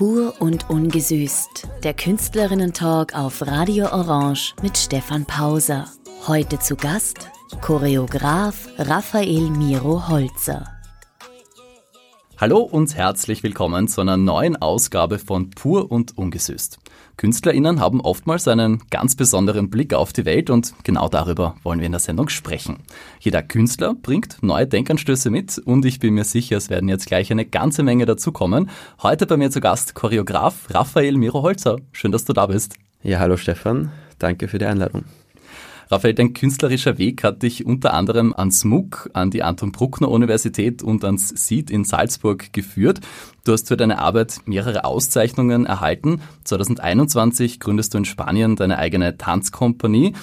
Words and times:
Pur 0.00 0.32
und 0.40 0.70
ungesüßt. 0.70 1.68
Der 1.84 1.92
Künstlerinnen-Talk 1.92 3.14
auf 3.14 3.46
Radio 3.46 3.92
Orange 3.92 4.54
mit 4.62 4.78
Stefan 4.78 5.26
Pauser. 5.26 5.88
Heute 6.26 6.58
zu 6.58 6.74
Gast 6.74 7.28
Choreograf 7.60 8.66
Raphael 8.78 9.50
Miro 9.50 10.08
Holzer. 10.08 10.64
Hallo 12.38 12.60
und 12.60 12.94
herzlich 12.94 13.42
willkommen 13.42 13.88
zu 13.88 14.00
einer 14.00 14.16
neuen 14.16 14.56
Ausgabe 14.56 15.18
von 15.18 15.50
Pur 15.50 15.92
und 15.92 16.16
Ungesüßt. 16.16 16.78
KünstlerInnen 17.20 17.80
haben 17.80 18.00
oftmals 18.00 18.48
einen 18.48 18.80
ganz 18.88 19.14
besonderen 19.14 19.68
Blick 19.68 19.92
auf 19.92 20.10
die 20.14 20.24
Welt 20.24 20.48
und 20.48 20.72
genau 20.84 21.06
darüber 21.10 21.54
wollen 21.62 21.78
wir 21.78 21.84
in 21.84 21.92
der 21.92 21.98
Sendung 21.98 22.30
sprechen. 22.30 22.78
Jeder 23.18 23.42
Künstler 23.42 23.94
bringt 23.94 24.38
neue 24.42 24.66
Denkanstöße 24.66 25.28
mit 25.28 25.58
und 25.58 25.84
ich 25.84 26.00
bin 26.00 26.14
mir 26.14 26.24
sicher, 26.24 26.56
es 26.56 26.70
werden 26.70 26.88
jetzt 26.88 27.04
gleich 27.04 27.30
eine 27.30 27.44
ganze 27.44 27.82
Menge 27.82 28.06
dazukommen. 28.06 28.70
Heute 29.02 29.26
bei 29.26 29.36
mir 29.36 29.50
zu 29.50 29.60
Gast 29.60 29.94
Choreograf 29.94 30.68
Raphael 30.70 31.18
Miro 31.18 31.42
Holzer. 31.42 31.76
Schön, 31.92 32.10
dass 32.10 32.24
du 32.24 32.32
da 32.32 32.46
bist. 32.46 32.76
Ja, 33.02 33.18
hallo 33.18 33.36
Stefan. 33.36 33.92
Danke 34.18 34.48
für 34.48 34.56
die 34.56 34.64
Einladung. 34.64 35.04
Raphael, 35.92 36.14
dein 36.14 36.34
künstlerischer 36.34 36.98
Weg 36.98 37.24
hat 37.24 37.42
dich 37.42 37.66
unter 37.66 37.94
anderem 37.94 38.32
ans 38.32 38.64
MUG, 38.64 39.10
an 39.12 39.32
die 39.32 39.42
Anton 39.42 39.72
Bruckner 39.72 40.08
Universität 40.08 40.84
und 40.84 41.04
ans 41.04 41.30
SID 41.30 41.68
in 41.68 41.84
Salzburg 41.84 42.52
geführt. 42.52 43.00
Du 43.44 43.52
hast 43.52 43.66
für 43.66 43.76
deine 43.76 43.98
Arbeit 43.98 44.42
mehrere 44.44 44.84
Auszeichnungen 44.84 45.66
erhalten. 45.66 46.22
2021 46.44 47.58
gründest 47.58 47.92
du 47.92 47.98
in 47.98 48.04
Spanien 48.04 48.54
deine 48.54 48.78
eigene 48.78 49.18
Tanzkompanie. 49.18 50.14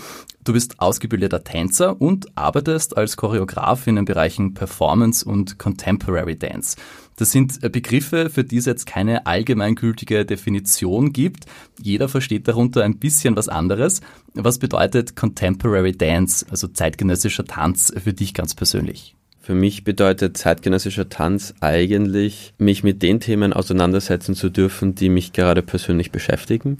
Du 0.48 0.53
bist 0.53 0.80
ausgebildeter 0.80 1.44
Tänzer 1.44 2.00
und 2.02 2.28
arbeitest 2.38 2.95
als 2.95 3.17
Choreograf 3.17 3.86
in 3.86 3.98
den 3.98 4.06
Bereichen 4.06 4.53
Performance 4.53 5.26
und 5.26 5.59
Contemporary 5.59 6.40
Dance. 6.40 6.78
Das 7.17 7.34
sind 7.34 7.62
äh, 7.66 7.70
Begriffe, 7.70 8.30
für 8.30 8.45
die 8.45 8.56
es 8.56 8.66
jetzt 8.66 8.86
keine 8.86 9.25
allgemeingültige 9.25 10.23
Definition 10.23 11.12
gibt. 11.12 11.48
Jeder 11.81 12.08
versteht 12.08 12.48
darunter 12.48 12.86
ein 12.86 12.98
bisschen 12.98 13.36
was 13.36 13.50
anderes. 13.50 14.00
Was 14.36 14.58
bedeutet 14.58 15.18
Contemporary 15.18 15.92
Dance, 15.92 16.45
also 16.50 16.70
zeitgenössischer 16.70 17.44
Tanz, 17.44 17.92
für 18.02 18.14
dich 18.14 18.34
ganz 18.34 18.56
persönlich? 18.56 19.18
Für 19.42 19.53
mich 19.53 19.84
bedeutet 19.84 20.38
zeitgenössischer 20.38 21.09
Tanz 21.09 21.56
eigentlich, 21.59 22.53
mich 22.58 22.86
mit 22.86 23.03
den 23.03 23.20
Themen 23.20 23.52
auseinandersetzen 23.52 24.34
zu 24.34 24.50
dürfen, 24.50 24.95
die 24.95 25.09
mich 25.09 25.34
gerade 25.34 25.62
persönlich 25.62 26.14
beschäftigen. 26.14 26.78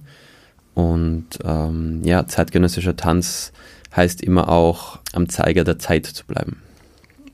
Und 0.78 1.40
ähm, 1.44 2.04
ja, 2.04 2.28
zeitgenössischer 2.28 2.96
Tanz 2.96 3.52
heißt 3.96 4.22
immer 4.22 4.48
auch, 4.48 5.00
am 5.12 5.28
Zeiger 5.28 5.64
der 5.64 5.80
Zeit 5.80 6.06
zu 6.06 6.24
bleiben. 6.24 6.62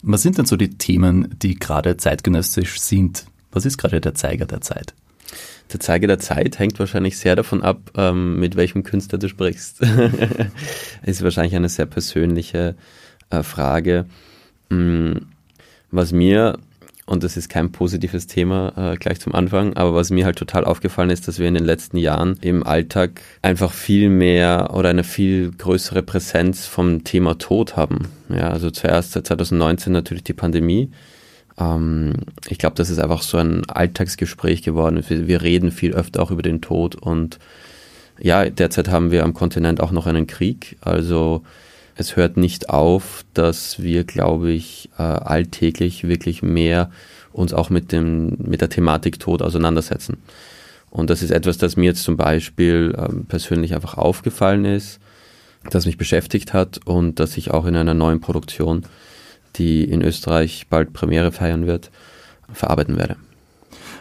Was 0.01 0.21
sind 0.21 0.37
denn 0.37 0.45
so 0.45 0.55
die 0.55 0.77
Themen, 0.77 1.35
die 1.41 1.55
gerade 1.55 1.97
zeitgenössisch 1.97 2.79
sind? 2.79 3.25
Was 3.51 3.65
ist 3.65 3.77
gerade 3.77 3.99
der 3.99 4.15
Zeiger 4.15 4.45
der 4.45 4.61
Zeit? 4.61 4.93
Der 5.73 5.81
Zeiger 5.81 6.07
der 6.07 6.19
Zeit 6.19 6.57
hängt 6.57 6.79
wahrscheinlich 6.79 7.17
sehr 7.17 7.35
davon 7.35 7.61
ab, 7.61 7.91
ähm, 7.97 8.39
mit 8.39 8.55
welchem 8.55 8.83
Künstler 8.83 9.19
du 9.19 9.27
sprichst. 9.27 9.81
ist 11.03 11.21
wahrscheinlich 11.21 11.57
eine 11.57 11.67
sehr 11.67 11.85
persönliche 11.85 12.75
äh, 13.29 13.43
Frage. 13.43 14.05
Mm, 14.69 15.17
was 15.91 16.13
mir 16.13 16.59
und 17.05 17.23
das 17.23 17.35
ist 17.35 17.49
kein 17.49 17.71
positives 17.71 18.27
Thema 18.27 18.73
äh, 18.77 18.95
gleich 18.95 19.19
zum 19.19 19.35
Anfang, 19.35 19.73
aber 19.73 19.93
was 19.93 20.09
mir 20.09 20.25
halt 20.25 20.37
total 20.37 20.63
aufgefallen 20.63 21.09
ist, 21.09 21.27
dass 21.27 21.37
wir 21.37 21.47
in 21.47 21.53
den 21.53 21.65
letzten 21.65 21.97
Jahren 21.97 22.37
im 22.41 22.65
Alltag 22.65 23.21
einfach 23.41 23.73
viel 23.73 24.09
mehr 24.09 24.71
oder 24.73 24.89
eine 24.89 25.03
viel 25.03 25.51
größere 25.51 26.01
Präsenz 26.01 26.65
vom 26.65 27.03
Thema 27.03 27.37
Tod 27.37 27.75
haben. 27.75 28.07
Ja, 28.29 28.49
also 28.49 28.71
zuerst 28.71 29.11
seit 29.11 29.27
2019 29.27 29.91
natürlich 29.91 30.23
die 30.23 30.33
Pandemie. 30.33 30.91
Ähm, 31.59 32.13
ich 32.47 32.57
glaube, 32.57 32.75
das 32.77 32.89
ist 32.89 32.99
einfach 32.99 33.21
so 33.21 33.37
ein 33.37 33.69
Alltagsgespräch 33.69 34.61
geworden. 34.63 35.03
Wir, 35.05 35.27
wir 35.27 35.41
reden 35.41 35.71
viel 35.71 35.93
öfter 35.93 36.21
auch 36.23 36.31
über 36.31 36.41
den 36.41 36.61
Tod 36.61 36.95
und 36.95 37.37
ja, 38.19 38.49
derzeit 38.49 38.89
haben 38.89 39.11
wir 39.11 39.23
am 39.23 39.33
Kontinent 39.33 39.81
auch 39.81 39.91
noch 39.91 40.07
einen 40.07 40.27
Krieg. 40.27 40.77
Also 40.79 41.43
es 41.95 42.15
hört 42.15 42.37
nicht 42.37 42.69
auf, 42.69 43.25
dass 43.33 43.81
wir, 43.81 44.03
glaube 44.03 44.51
ich, 44.51 44.89
äh, 44.97 45.03
alltäglich 45.03 46.07
wirklich 46.07 46.41
mehr 46.41 46.89
uns 47.31 47.53
auch 47.53 47.69
mit 47.69 47.91
dem, 47.91 48.37
mit 48.37 48.61
der 48.61 48.69
Thematik 48.69 49.19
Tod 49.19 49.41
auseinandersetzen. 49.41 50.17
Und 50.89 51.09
das 51.09 51.23
ist 51.23 51.31
etwas, 51.31 51.57
das 51.57 51.75
mir 51.75 51.85
jetzt 51.85 52.03
zum 52.03 52.17
Beispiel 52.17 52.95
ähm, 52.97 53.25
persönlich 53.25 53.73
einfach 53.73 53.97
aufgefallen 53.97 54.65
ist, 54.65 54.99
das 55.69 55.85
mich 55.85 55.97
beschäftigt 55.97 56.53
hat 56.53 56.79
und 56.85 57.19
das 57.19 57.37
ich 57.37 57.51
auch 57.51 57.65
in 57.65 57.75
einer 57.75 57.95
neuen 57.95 58.21
Produktion, 58.21 58.85
die 59.55 59.83
in 59.83 60.01
Österreich 60.01 60.67
bald 60.69 60.93
Premiere 60.93 61.31
feiern 61.31 61.65
wird, 61.67 61.89
verarbeiten 62.51 62.97
werde. 62.97 63.15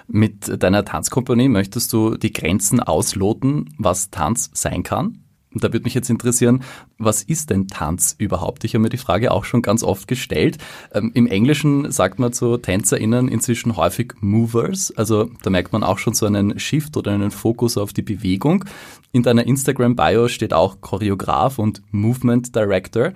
Mit 0.06 0.62
deiner 0.62 0.84
Tanzkompanie 0.84 1.48
möchtest 1.48 1.92
du 1.92 2.16
die 2.16 2.32
Grenzen 2.32 2.80
ausloten, 2.80 3.74
was 3.78 4.10
Tanz 4.10 4.50
sein 4.52 4.82
kann? 4.82 5.21
Da 5.54 5.72
würde 5.72 5.84
mich 5.84 5.94
jetzt 5.94 6.10
interessieren, 6.10 6.62
was 6.98 7.22
ist 7.22 7.50
denn 7.50 7.68
Tanz 7.68 8.14
überhaupt? 8.18 8.64
Ich 8.64 8.74
habe 8.74 8.82
mir 8.82 8.88
die 8.88 8.96
Frage 8.96 9.32
auch 9.32 9.44
schon 9.44 9.62
ganz 9.62 9.82
oft 9.82 10.08
gestellt. 10.08 10.58
Ähm, 10.92 11.10
Im 11.14 11.26
Englischen 11.26 11.90
sagt 11.90 12.18
man 12.18 12.32
zu 12.32 12.56
TänzerInnen 12.56 13.28
inzwischen 13.28 13.76
häufig 13.76 14.14
Movers. 14.20 14.92
Also 14.96 15.30
da 15.42 15.50
merkt 15.50 15.72
man 15.72 15.84
auch 15.84 15.98
schon 15.98 16.14
so 16.14 16.26
einen 16.26 16.58
Shift 16.58 16.96
oder 16.96 17.12
einen 17.12 17.30
Fokus 17.30 17.76
auf 17.76 17.92
die 17.92 18.02
Bewegung. 18.02 18.64
In 19.12 19.22
deiner 19.22 19.46
Instagram-Bio 19.46 20.28
steht 20.28 20.54
auch 20.54 20.80
Choreograf 20.80 21.58
und 21.58 21.82
Movement 21.90 22.54
Director. 22.54 23.12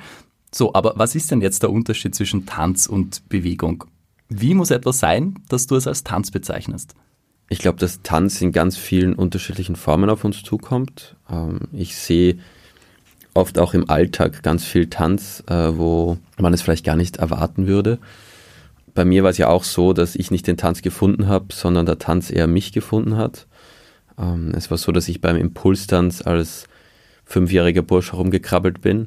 So, 0.52 0.74
aber 0.74 0.94
was 0.96 1.14
ist 1.14 1.30
denn 1.30 1.40
jetzt 1.40 1.62
der 1.62 1.70
Unterschied 1.70 2.14
zwischen 2.14 2.46
Tanz 2.46 2.86
und 2.86 3.28
Bewegung? 3.28 3.84
Wie 4.28 4.54
muss 4.54 4.70
etwas 4.70 4.98
sein, 4.98 5.38
dass 5.48 5.66
du 5.66 5.76
es 5.76 5.86
als 5.86 6.04
Tanz 6.04 6.30
bezeichnest? 6.30 6.94
Ich 7.48 7.58
glaube, 7.58 7.78
dass 7.78 8.02
Tanz 8.02 8.40
in 8.40 8.52
ganz 8.52 8.76
vielen 8.76 9.14
unterschiedlichen 9.14 9.76
Formen 9.76 10.10
auf 10.10 10.24
uns 10.24 10.42
zukommt. 10.42 11.16
Ähm, 11.30 11.60
ich 11.72 11.96
sehe 11.96 12.38
oft 13.34 13.58
auch 13.58 13.74
im 13.74 13.88
Alltag 13.88 14.42
ganz 14.42 14.64
viel 14.64 14.88
Tanz, 14.88 15.44
äh, 15.48 15.76
wo 15.76 16.16
man 16.38 16.52
es 16.54 16.62
vielleicht 16.62 16.84
gar 16.84 16.96
nicht 16.96 17.18
erwarten 17.18 17.66
würde. 17.66 17.98
Bei 18.94 19.04
mir 19.04 19.22
war 19.22 19.30
es 19.30 19.38
ja 19.38 19.48
auch 19.48 19.62
so, 19.62 19.92
dass 19.92 20.16
ich 20.16 20.30
nicht 20.30 20.46
den 20.46 20.56
Tanz 20.56 20.82
gefunden 20.82 21.28
habe, 21.28 21.46
sondern 21.52 21.86
der 21.86 21.98
Tanz 21.98 22.30
eher 22.30 22.46
mich 22.46 22.72
gefunden 22.72 23.16
hat. 23.16 23.46
Ähm, 24.18 24.52
es 24.56 24.70
war 24.70 24.78
so, 24.78 24.90
dass 24.90 25.08
ich 25.08 25.20
beim 25.20 25.36
Impulstanz 25.36 26.22
als 26.22 26.66
fünfjähriger 27.24 27.82
Bursch 27.82 28.12
herumgekrabbelt 28.12 28.80
bin 28.80 29.06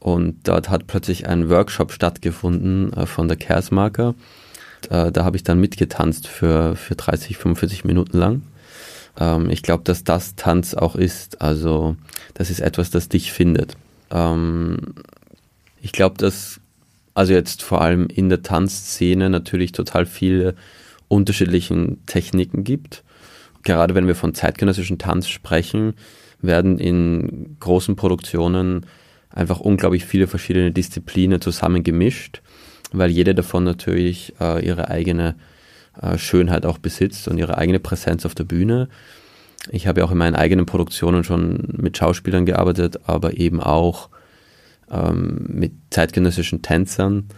und 0.00 0.48
dort 0.48 0.70
hat 0.70 0.86
plötzlich 0.86 1.28
ein 1.28 1.48
Workshop 1.48 1.92
stattgefunden 1.92 2.92
äh, 2.92 3.06
von 3.06 3.28
der 3.28 3.36
Kersmarker 3.36 4.14
äh, 4.90 5.12
da 5.12 5.24
habe 5.24 5.36
ich 5.36 5.42
dann 5.42 5.60
mitgetanzt 5.60 6.26
für, 6.26 6.76
für 6.76 6.94
30, 6.94 7.36
45 7.36 7.84
Minuten 7.84 8.18
lang. 8.18 8.42
Ähm, 9.18 9.50
ich 9.50 9.62
glaube, 9.62 9.84
dass 9.84 10.04
das 10.04 10.36
Tanz 10.36 10.74
auch 10.74 10.96
ist. 10.96 11.40
Also 11.40 11.96
das 12.34 12.50
ist 12.50 12.60
etwas, 12.60 12.90
das 12.90 13.08
dich 13.08 13.32
findet. 13.32 13.76
Ähm, 14.10 14.78
ich 15.80 15.92
glaube, 15.92 16.16
dass 16.18 16.60
also 17.14 17.32
jetzt 17.32 17.64
vor 17.64 17.80
allem 17.80 18.06
in 18.06 18.28
der 18.28 18.42
Tanzszene 18.42 19.28
natürlich 19.28 19.72
total 19.72 20.06
viele 20.06 20.54
unterschiedlichen 21.08 22.04
Techniken 22.06 22.62
gibt. 22.62 23.02
Gerade 23.64 23.96
wenn 23.96 24.06
wir 24.06 24.14
von 24.14 24.34
zeitgenössischen 24.34 24.98
Tanz 24.98 25.26
sprechen, 25.28 25.94
werden 26.40 26.78
in 26.78 27.56
großen 27.58 27.96
Produktionen 27.96 28.86
einfach 29.30 29.58
unglaublich 29.58 30.04
viele 30.04 30.28
verschiedene 30.28 30.70
Disziplinen 30.70 31.40
zusammengemischt 31.40 32.40
weil 32.92 33.10
jede 33.10 33.34
davon 33.34 33.64
natürlich 33.64 34.34
äh, 34.40 34.64
ihre 34.64 34.88
eigene 34.88 35.34
äh, 36.00 36.18
Schönheit 36.18 36.66
auch 36.66 36.78
besitzt 36.78 37.28
und 37.28 37.38
ihre 37.38 37.58
eigene 37.58 37.80
Präsenz 37.80 38.24
auf 38.24 38.34
der 38.34 38.44
Bühne. 38.44 38.88
Ich 39.70 39.86
habe 39.86 40.00
ja 40.00 40.06
auch 40.06 40.12
in 40.12 40.18
meinen 40.18 40.36
eigenen 40.36 40.66
Produktionen 40.66 41.24
schon 41.24 41.68
mit 41.76 41.96
Schauspielern 41.96 42.46
gearbeitet, 42.46 43.00
aber 43.06 43.36
eben 43.36 43.60
auch 43.60 44.08
ähm, 44.90 45.46
mit 45.48 45.72
zeitgenössischen 45.90 46.62
Tänzern, 46.62 47.28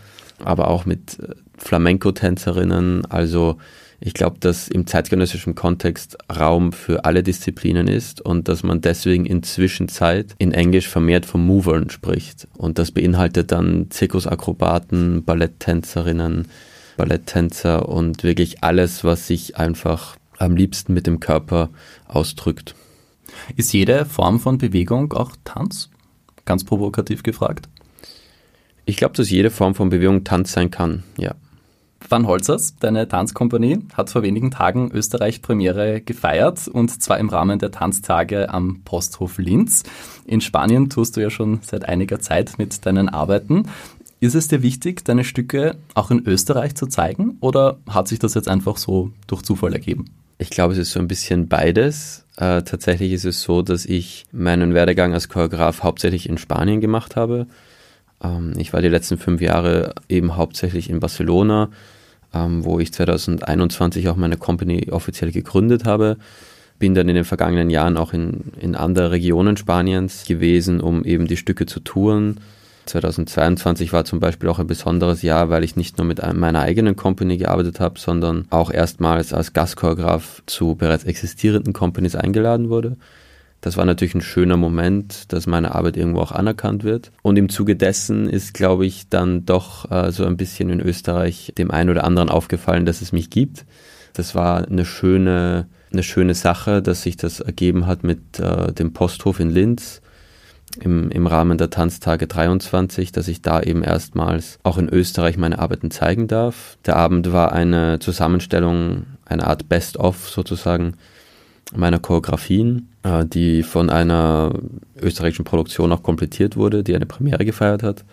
aber 0.45 0.69
auch 0.69 0.87
mit 0.87 1.19
äh, 1.19 1.35
Flamenco-Tänzerinnen. 1.59 3.07
Also 3.07 3.59
ich 4.03 4.15
glaube, 4.15 4.39
dass 4.41 4.69
im 4.69 4.87
zeitgenössischen 4.87 5.55
Kontext 5.55 6.17
Raum 6.35 6.73
für 6.73 7.05
alle 7.05 7.23
Disziplinen 7.23 7.87
ist 7.87 8.23
und 8.23 8.49
dass 8.49 8.63
man 8.63 8.81
deswegen 8.81 9.27
inzwischen 9.27 9.89
Zeit 9.89 10.35
in 10.39 10.53
Englisch 10.53 10.89
vermehrt 10.89 11.27
von 11.27 11.45
Movern 11.45 11.91
spricht. 11.91 12.49
Und 12.57 12.79
das 12.79 12.93
beinhaltet 12.93 13.53
dann 13.53 13.91
Zirkusakrobaten, 13.91 15.25
Balletttänzerinnen, 15.25 16.49
Balletttänzer 16.97 17.91
und 17.91 18.23
wirklich 18.23 18.65
alles, 18.65 19.05
was 19.05 19.27
sich 19.27 19.59
einfach 19.59 20.17
am 20.39 20.57
liebsten 20.57 20.95
mit 20.95 21.07
dem 21.07 21.21
Körper 21.21 21.69
ausdrückt. 22.09 22.75
Ist 23.57 23.75
jede 23.75 24.07
Form 24.07 24.41
von 24.41 24.57
Bewegung 24.57 25.13
auch 25.13 25.33
Tanz? 25.45 25.91
Ganz 26.47 26.65
provokativ 26.65 27.23
gefragt. 27.23 27.69
Ich 28.87 28.97
glaube, 28.97 29.15
dass 29.15 29.31
jede 29.31 29.51
Form 29.51 29.75
von 29.75 29.91
Bewegung 29.91 30.25
Tanz 30.25 30.53
sein 30.53 30.71
kann, 30.71 31.05
ja. 31.19 31.35
Van 32.11 32.27
Holzers, 32.27 32.75
deine 32.75 33.07
Tanzkompanie, 33.07 33.79
hat 33.95 34.11
vor 34.11 34.25
wenigen 34.25 34.51
Tagen 34.51 34.91
Österreich 34.91 35.43
Premiere 35.43 36.01
gefeiert 36.01 36.67
und 36.67 37.01
zwar 37.01 37.19
im 37.19 37.29
Rahmen 37.29 37.61
der 37.61 37.71
Tanztage 37.71 38.53
am 38.53 38.81
Posthof 38.85 39.39
Linz. 39.39 39.85
In 40.27 40.41
Spanien 40.41 40.91
tust 40.91 41.17
du 41.17 41.21
ja 41.21 41.31
schon 41.31 41.61
seit 41.63 41.89
einiger 41.89 42.19
Zeit 42.19 42.59
mit 42.59 42.85
deinen 42.85 43.09
Arbeiten. 43.09 43.69
Ist 44.19 44.35
es 44.35 44.49
dir 44.49 44.61
wichtig, 44.61 45.05
deine 45.05 45.23
Stücke 45.23 45.77
auch 45.95 46.11
in 46.11 46.27
Österreich 46.27 46.75
zu 46.75 46.89
zeigen 46.89 47.37
oder 47.41 47.79
hat 47.89 48.09
sich 48.09 48.19
das 48.19 48.35
jetzt 48.35 48.49
einfach 48.49 48.77
so 48.77 49.13
durch 49.29 49.43
Zufall 49.43 49.73
ergeben? 49.73 50.07
Ich 50.39 50.51
glaube, 50.51 50.73
es 50.73 50.81
ist 50.81 50.91
so 50.91 50.99
ein 50.99 51.07
bisschen 51.07 51.47
beides. 51.47 52.25
Äh, 52.37 52.63
tatsächlich 52.63 53.13
ist 53.13 53.25
es 53.25 53.41
so, 53.41 53.63
dass 53.63 53.87
ich 53.87 54.27
meinen 54.33 54.75
Werdegang 54.75 55.15
als 55.15 55.29
Choreograf 55.29 55.85
hauptsächlich 55.85 56.29
in 56.29 56.39
Spanien 56.39 56.81
gemacht 56.81 57.15
habe. 57.15 57.47
Ähm, 58.21 58.55
ich 58.57 58.73
war 58.73 58.83
die 58.83 58.89
letzten 58.89 59.17
fünf 59.17 59.41
Jahre 59.41 59.95
eben 60.09 60.37
hauptsächlich 60.37 60.91
in 60.91 60.99
Barcelona, 60.99 61.71
ähm, 62.35 62.65
wo 62.65 62.79
ich 62.79 62.93
2021 62.93 64.09
auch 64.09 64.17
meine 64.17 64.37
Company 64.37 64.89
offiziell 64.91 65.33
gegründet 65.33 65.85
habe. 65.85 66.17
Bin 66.79 66.95
dann 66.95 67.09
in 67.09 67.15
den 67.15 67.25
vergangenen 67.25 67.71
Jahren 67.71 67.97
auch 67.97 68.13
in, 68.13 68.53
in 68.61 68.75
andere 68.75 69.11
Regionen 69.11 69.57
Spaniens 69.57 70.25
gewesen, 70.25 70.81
um 70.81 71.05
eben 71.05 71.27
die 71.27 71.37
Stücke 71.37 71.67
zu 71.67 71.81
touren 71.81 72.41
2022 72.91 73.93
war 73.93 74.05
zum 74.05 74.21
Beispiel 74.21 74.49
auch 74.49 74.59
ein 74.59 74.67
besonderes 74.67 75.23
Jahr, 75.23 75.49
weil 75.49 75.65
ich 75.65 75.77
nicht 75.77 75.99
nur 75.99 76.07
mit 76.07 76.21
meiner 76.35 76.61
eigenen 76.61 76.97
Company 76.97 77.37
gearbeitet 77.37 77.81
habe, 77.81 77.99
sondern 77.99 78.47
auch 78.51 78.71
erstmals 78.71 79.33
als 79.33 79.53
Gastchoreograf 79.53 80.43
zu 80.47 80.75
bereits 80.75 81.05
existierenden 81.05 81.73
Companies 81.73 82.17
eingeladen 82.17 82.69
wurde. 82.69 82.97
Das 83.61 83.77
war 83.77 83.85
natürlich 83.85 84.15
ein 84.15 84.23
schöner 84.23 84.57
Moment, 84.57 85.33
dass 85.33 85.47
meine 85.47 85.75
Arbeit 85.75 85.97
irgendwo 85.97 86.21
auch 86.21 86.33
anerkannt 86.33 86.83
wird. 86.83 87.13
Und 87.23 87.37
im 87.37 87.49
Zuge 87.51 87.77
dessen 87.77 88.29
ist, 88.29 88.55
glaube 88.55 88.87
ich, 88.87 89.09
dann 89.09 89.45
doch 89.45 89.91
äh, 89.91 90.13
so 90.13 90.25
ein 90.25 90.37
bisschen 90.37 90.71
in 90.71 90.81
Österreich 90.81 91.53
dem 91.59 91.71
einen 91.71 91.91
oder 91.91 92.05
anderen 92.05 92.31
aufgefallen, 92.31 92.87
dass 92.87 93.03
es 93.03 93.13
mich 93.13 93.29
gibt. 93.29 93.67
Das 94.15 94.35
war 94.35 94.67
eine 94.67 94.87
schöne, 94.87 95.67
eine 95.93 96.03
schöne 96.03 96.35
Sache, 96.35 96.81
dass 96.81 97.03
sich 97.03 97.17
das 97.17 97.41
ergeben 97.41 97.87
hat 97.87 98.03
mit 98.03 98.39
äh, 98.39 98.73
dem 98.73 98.93
Posthof 98.93 99.41
in 99.41 99.51
Linz 99.51 100.01
im, 100.79 101.11
im 101.11 101.27
Rahmen 101.27 101.59
der 101.59 101.71
Tanztage 101.71 102.27
23, 102.27 103.13
dass 103.13 103.29
ich 103.29 103.43
da 103.43 103.61
eben 103.61 103.83
erstmals 103.83 104.59
auch 104.63 104.79
in 104.79 104.89
Österreich 104.89 105.37
meine 105.37 105.59
Arbeiten 105.59 105.91
zeigen 105.91 106.29
darf. 106.29 106.79
Der 106.87 106.97
Abend 106.97 107.33
war 107.33 107.53
eine 107.53 107.99
Zusammenstellung, 107.99 109.05
eine 109.25 109.47
Art 109.47 109.69
Best-of 109.69 110.29
sozusagen 110.29 110.95
meiner 111.75 111.99
Choreografien, 111.99 112.89
äh, 113.03 113.25
die 113.25 113.63
von 113.63 113.91
einer 113.91 114.53
österreichischen 115.01 115.45
Produktion 115.45 115.93
auch 115.93 116.03
komplettiert 116.03 116.57
wurde, 116.57 116.83
die 116.83 116.95
eine 116.95 117.07
Premiere 117.07 117.45
gefeiert 117.45 117.83
hat. 117.83 118.05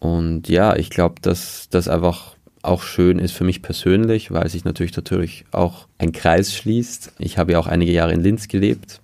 Und 0.00 0.48
ja, 0.48 0.76
ich 0.76 0.90
glaube, 0.90 1.16
dass 1.22 1.68
das 1.70 1.88
einfach 1.88 2.36
auch 2.62 2.82
schön 2.82 3.18
ist 3.18 3.32
für 3.32 3.44
mich 3.44 3.62
persönlich, 3.62 4.30
weil 4.30 4.48
sich 4.48 4.64
natürlich 4.64 4.94
natürlich 4.96 5.44
auch 5.52 5.86
ein 5.96 6.12
Kreis 6.12 6.54
schließt. 6.54 7.12
Ich 7.18 7.38
habe 7.38 7.52
ja 7.52 7.58
auch 7.58 7.66
einige 7.66 7.92
Jahre 7.92 8.12
in 8.12 8.20
Linz 8.20 8.48
gelebt 8.48 9.00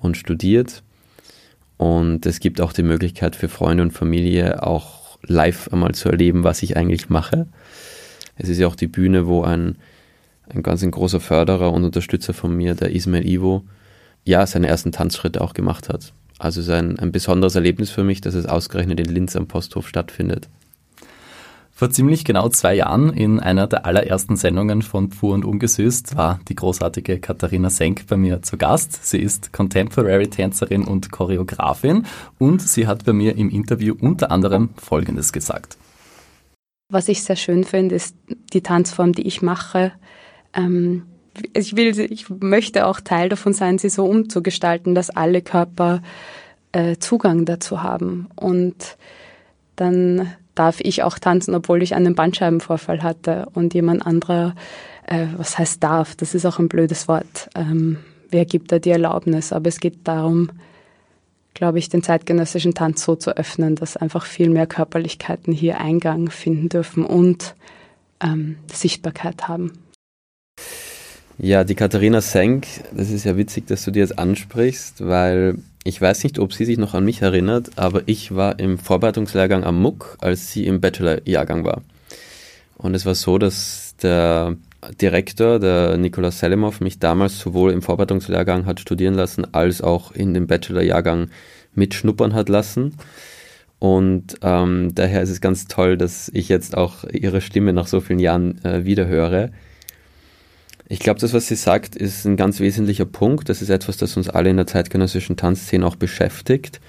und 0.00 0.16
studiert 0.16 0.82
und 1.78 2.26
es 2.26 2.40
gibt 2.40 2.60
auch 2.60 2.72
die 2.72 2.82
Möglichkeit 2.82 3.36
für 3.36 3.48
Freunde 3.48 3.82
und 3.84 3.92
Familie 3.92 4.62
auch 4.64 5.18
live 5.22 5.72
einmal 5.72 5.94
zu 5.94 6.08
erleben, 6.08 6.44
was 6.44 6.62
ich 6.62 6.76
eigentlich 6.76 7.08
mache. 7.08 7.46
Es 8.36 8.48
ist 8.48 8.58
ja 8.58 8.66
auch 8.66 8.76
die 8.76 8.88
Bühne, 8.88 9.26
wo 9.26 9.42
ein, 9.42 9.76
ein 10.50 10.62
ganz 10.62 10.82
ein 10.82 10.90
großer 10.90 11.20
Förderer 11.20 11.72
und 11.72 11.84
Unterstützer 11.84 12.34
von 12.34 12.56
mir, 12.56 12.74
der 12.74 12.92
Ismail 12.92 13.26
Ivo, 13.26 13.64
ja, 14.24 14.46
seine 14.46 14.66
ersten 14.66 14.92
Tanzschritte 14.92 15.40
auch 15.40 15.54
gemacht 15.54 15.88
hat. 15.88 16.12
Also 16.38 16.60
es 16.60 16.68
ist 16.68 16.72
ein, 16.72 16.98
ein 16.98 17.12
besonderes 17.12 17.54
Erlebnis 17.54 17.90
für 17.90 18.04
mich, 18.04 18.20
dass 18.20 18.34
es 18.34 18.46
ausgerechnet 18.46 19.00
in 19.00 19.06
Linz 19.06 19.34
am 19.36 19.48
Posthof 19.48 19.88
stattfindet. 19.88 20.48
Vor 21.78 21.90
ziemlich 21.90 22.24
genau 22.24 22.48
zwei 22.48 22.74
Jahren 22.74 23.12
in 23.12 23.38
einer 23.38 23.68
der 23.68 23.86
allerersten 23.86 24.34
Sendungen 24.34 24.82
von 24.82 25.10
Pur 25.10 25.34
und 25.34 25.44
Ungesüßt 25.44 26.16
war 26.16 26.40
die 26.48 26.56
großartige 26.56 27.20
Katharina 27.20 27.70
Senk 27.70 28.08
bei 28.08 28.16
mir 28.16 28.42
zu 28.42 28.56
Gast. 28.56 29.06
Sie 29.06 29.20
ist 29.20 29.52
Contemporary-Tänzerin 29.52 30.82
und 30.82 31.12
Choreografin 31.12 32.04
und 32.38 32.62
sie 32.62 32.88
hat 32.88 33.04
bei 33.04 33.12
mir 33.12 33.36
im 33.36 33.48
Interview 33.48 33.94
unter 34.00 34.32
anderem 34.32 34.70
Folgendes 34.74 35.32
gesagt. 35.32 35.76
Was 36.90 37.06
ich 37.06 37.22
sehr 37.22 37.36
schön 37.36 37.62
finde, 37.62 37.94
ist 37.94 38.16
die 38.52 38.62
Tanzform, 38.62 39.12
die 39.12 39.28
ich 39.28 39.40
mache. 39.40 39.92
Ähm, 40.58 41.04
ich, 41.52 41.76
will, 41.76 41.98
ich 41.98 42.28
möchte 42.28 42.86
auch 42.86 43.00
Teil 43.00 43.28
davon 43.28 43.52
sein, 43.52 43.78
sie 43.78 43.88
so 43.88 44.04
umzugestalten, 44.04 44.94
dass 44.94 45.10
alle 45.10 45.40
Körper 45.42 46.02
äh, 46.72 46.96
Zugang 46.98 47.44
dazu 47.44 47.82
haben. 47.82 48.28
Und 48.36 48.96
dann 49.76 50.34
darf 50.54 50.80
ich 50.80 51.02
auch 51.02 51.18
tanzen, 51.18 51.54
obwohl 51.54 51.82
ich 51.82 51.94
einen 51.94 52.14
Bandscheibenvorfall 52.14 53.02
hatte 53.02 53.46
und 53.54 53.74
jemand 53.74 54.04
anderer, 54.04 54.54
äh, 55.06 55.26
was 55.36 55.56
heißt 55.56 55.82
darf, 55.82 56.16
das 56.16 56.34
ist 56.34 56.44
auch 56.44 56.58
ein 56.58 56.68
blödes 56.68 57.06
Wort. 57.06 57.48
Ähm, 57.54 57.98
wer 58.30 58.44
gibt 58.44 58.72
da 58.72 58.78
die 58.78 58.90
Erlaubnis? 58.90 59.52
Aber 59.52 59.68
es 59.68 59.78
geht 59.78 60.00
darum, 60.04 60.50
glaube 61.54 61.78
ich, 61.78 61.88
den 61.88 62.02
zeitgenössischen 62.02 62.74
Tanz 62.74 63.04
so 63.04 63.14
zu 63.14 63.36
öffnen, 63.36 63.76
dass 63.76 63.96
einfach 63.96 64.26
viel 64.26 64.50
mehr 64.50 64.66
Körperlichkeiten 64.66 65.52
hier 65.52 65.80
Eingang 65.80 66.30
finden 66.30 66.68
dürfen 66.68 67.04
und 67.04 67.54
ähm, 68.20 68.56
Sichtbarkeit 68.72 69.46
haben. 69.48 69.72
Ja, 71.38 71.62
die 71.62 71.76
Katharina 71.76 72.20
Senk, 72.20 72.66
das 72.92 73.10
ist 73.10 73.24
ja 73.24 73.36
witzig, 73.36 73.66
dass 73.68 73.84
du 73.84 73.92
die 73.92 74.00
jetzt 74.00 74.18
ansprichst, 74.18 75.06
weil 75.06 75.58
ich 75.84 76.00
weiß 76.00 76.24
nicht, 76.24 76.38
ob 76.38 76.52
sie 76.52 76.64
sich 76.64 76.78
noch 76.78 76.94
an 76.94 77.04
mich 77.04 77.22
erinnert, 77.22 77.70
aber 77.76 78.02
ich 78.06 78.34
war 78.34 78.58
im 78.58 78.78
Vorbereitungslehrgang 78.78 79.64
am 79.64 79.80
MUC, 79.80 80.18
als 80.20 80.52
sie 80.52 80.66
im 80.66 80.80
Bachelor-Jahrgang 80.80 81.64
war. 81.64 81.82
Und 82.76 82.94
es 82.94 83.06
war 83.06 83.14
so, 83.14 83.38
dass 83.38 83.94
der 84.02 84.56
Direktor, 85.00 85.58
der 85.58 85.96
Nikolaus 85.96 86.40
Selimov, 86.40 86.80
mich 86.80 86.98
damals 86.98 87.38
sowohl 87.38 87.72
im 87.72 87.82
Vorbereitungslehrgang 87.82 88.66
hat 88.66 88.80
studieren 88.80 89.14
lassen, 89.14 89.46
als 89.54 89.80
auch 89.80 90.12
in 90.12 90.34
dem 90.34 90.46
Bachelor-Jahrgang 90.46 91.30
mitschnuppern 91.74 92.34
hat 92.34 92.48
lassen. 92.48 92.94
Und 93.78 94.36
ähm, 94.42 94.94
daher 94.94 95.22
ist 95.22 95.30
es 95.30 95.40
ganz 95.40 95.68
toll, 95.68 95.96
dass 95.96 96.30
ich 96.34 96.48
jetzt 96.48 96.76
auch 96.76 97.04
ihre 97.04 97.40
Stimme 97.40 97.72
nach 97.72 97.86
so 97.86 98.00
vielen 98.00 98.18
Jahren 98.18 98.64
äh, 98.64 98.84
wiederhöre. 98.84 99.52
Ich 100.88 101.00
glaube, 101.00 101.20
das, 101.20 101.34
was 101.34 101.46
sie 101.46 101.54
sagt, 101.54 101.96
ist 101.96 102.24
ein 102.24 102.36
ganz 102.36 102.60
wesentlicher 102.60 103.04
Punkt. 103.04 103.48
Das 103.50 103.60
ist 103.60 103.68
etwas, 103.68 103.98
das 103.98 104.16
uns 104.16 104.30
alle 104.30 104.48
in 104.48 104.56
der 104.56 104.66
zeitgenössischen 104.66 105.36
Tanzszene 105.36 105.86
auch 105.86 105.96
beschäftigt. 105.96 106.80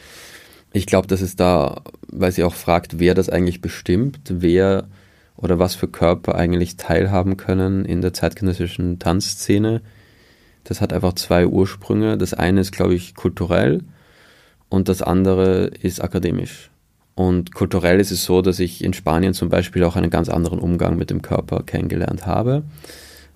Ich 0.71 0.85
glaube, 0.85 1.07
dass 1.07 1.21
es 1.21 1.35
da, 1.35 1.81
weil 2.07 2.31
sie 2.31 2.43
auch 2.43 2.53
fragt, 2.53 2.99
wer 2.99 3.13
das 3.13 3.29
eigentlich 3.29 3.59
bestimmt, 3.59 4.19
wer 4.29 4.87
oder 5.35 5.59
was 5.59 5.75
für 5.75 5.87
Körper 5.87 6.35
eigentlich 6.35 6.77
teilhaben 6.77 7.35
können 7.35 7.85
in 7.85 8.01
der 8.01 8.13
zeitgenössischen 8.13 8.99
Tanzszene. 8.99 9.81
Das 10.63 10.79
hat 10.79 10.93
einfach 10.93 11.13
zwei 11.13 11.47
Ursprünge. 11.47 12.17
Das 12.17 12.33
eine 12.33 12.61
ist, 12.61 12.71
glaube 12.71 12.93
ich, 12.93 13.15
kulturell 13.15 13.83
und 14.69 14.87
das 14.87 15.01
andere 15.01 15.71
ist 15.81 16.01
akademisch. 16.01 16.69
Und 17.15 17.53
kulturell 17.53 17.99
ist 17.99 18.11
es 18.11 18.23
so, 18.23 18.41
dass 18.41 18.59
ich 18.59 18.81
in 18.81 18.93
Spanien 18.93 19.33
zum 19.33 19.49
Beispiel 19.49 19.83
auch 19.83 19.97
einen 19.97 20.09
ganz 20.09 20.29
anderen 20.29 20.59
Umgang 20.59 20.97
mit 20.97 21.09
dem 21.09 21.21
Körper 21.21 21.63
kennengelernt 21.63 22.25
habe. 22.25 22.63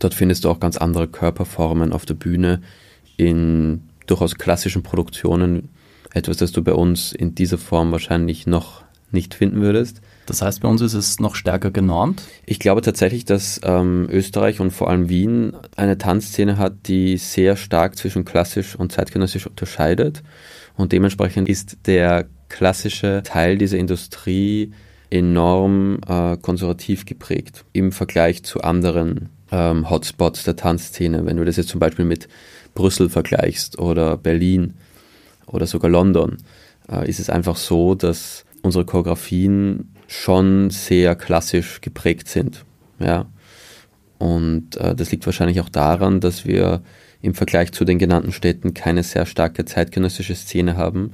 Dort 0.03 0.13
findest 0.13 0.43
du 0.43 0.49
auch 0.49 0.59
ganz 0.59 0.75
andere 0.75 1.07
Körperformen 1.07 1.93
auf 1.93 2.05
der 2.05 2.15
Bühne 2.15 2.61
in 3.15 3.83
durchaus 4.05 4.35
klassischen 4.35 4.83
Produktionen. 4.83 5.69
Etwas, 6.13 6.37
das 6.37 6.51
du 6.51 6.61
bei 6.61 6.73
uns 6.73 7.13
in 7.13 7.35
dieser 7.35 7.57
Form 7.57 7.93
wahrscheinlich 7.93 8.45
noch 8.45 8.83
nicht 9.11 9.33
finden 9.33 9.61
würdest. 9.61 10.01
Das 10.25 10.41
heißt, 10.41 10.61
bei 10.61 10.67
uns 10.67 10.81
ist 10.81 10.93
es 10.93 11.19
noch 11.21 11.35
stärker 11.35 11.71
genormt? 11.71 12.23
Ich 12.45 12.59
glaube 12.59 12.81
tatsächlich, 12.81 13.23
dass 13.23 13.61
ähm, 13.63 14.09
Österreich 14.11 14.59
und 14.59 14.71
vor 14.71 14.89
allem 14.89 15.07
Wien 15.07 15.53
eine 15.77 15.97
Tanzszene 15.97 16.57
hat, 16.57 16.73
die 16.87 17.15
sehr 17.15 17.55
stark 17.55 17.95
zwischen 17.97 18.25
klassisch 18.25 18.75
und 18.75 18.91
zeitgenössisch 18.91 19.47
unterscheidet. 19.47 20.21
Und 20.75 20.91
dementsprechend 20.91 21.47
ist 21.47 21.77
der 21.85 22.25
klassische 22.49 23.21
Teil 23.23 23.57
dieser 23.57 23.77
Industrie 23.77 24.73
enorm 25.09 25.99
äh, 26.07 26.35
konservativ 26.37 27.05
geprägt 27.05 27.63
im 27.71 27.91
Vergleich 27.93 28.43
zu 28.43 28.61
anderen 28.61 29.29
ähm, 29.53 29.89
Hotspots 29.89 30.43
der 30.43 30.55
Tanzszene. 30.55 31.25
Wenn 31.25 31.37
du 31.37 31.45
das 31.45 31.57
jetzt 31.57 31.69
zum 31.69 31.79
Beispiel 31.79 32.05
mit 32.05 32.27
Brüssel 32.73 33.09
vergleichst 33.09 33.77
oder 33.77 34.17
Berlin 34.17 34.73
oder 35.45 35.67
sogar 35.67 35.91
London, 35.91 36.37
äh, 36.91 37.07
ist 37.07 37.19
es 37.19 37.29
einfach 37.29 37.55
so, 37.55 37.93
dass 37.93 38.45
unsere 38.63 38.83
Choreografien 38.83 39.93
schon 40.07 40.71
sehr 40.71 41.15
klassisch 41.15 41.81
geprägt 41.81 42.27
sind. 42.27 42.65
Ja. 42.99 43.27
Und 44.17 44.75
äh, 44.77 44.95
das 44.95 45.11
liegt 45.11 45.25
wahrscheinlich 45.25 45.61
auch 45.61 45.69
daran, 45.69 46.19
dass 46.19 46.45
wir 46.45 46.81
im 47.21 47.35
Vergleich 47.35 47.71
zu 47.71 47.85
den 47.85 47.99
genannten 47.99 48.31
Städten 48.31 48.73
keine 48.73 49.03
sehr 49.03 49.25
starke 49.25 49.65
zeitgenössische 49.65 50.35
Szene 50.35 50.77
haben, 50.77 51.11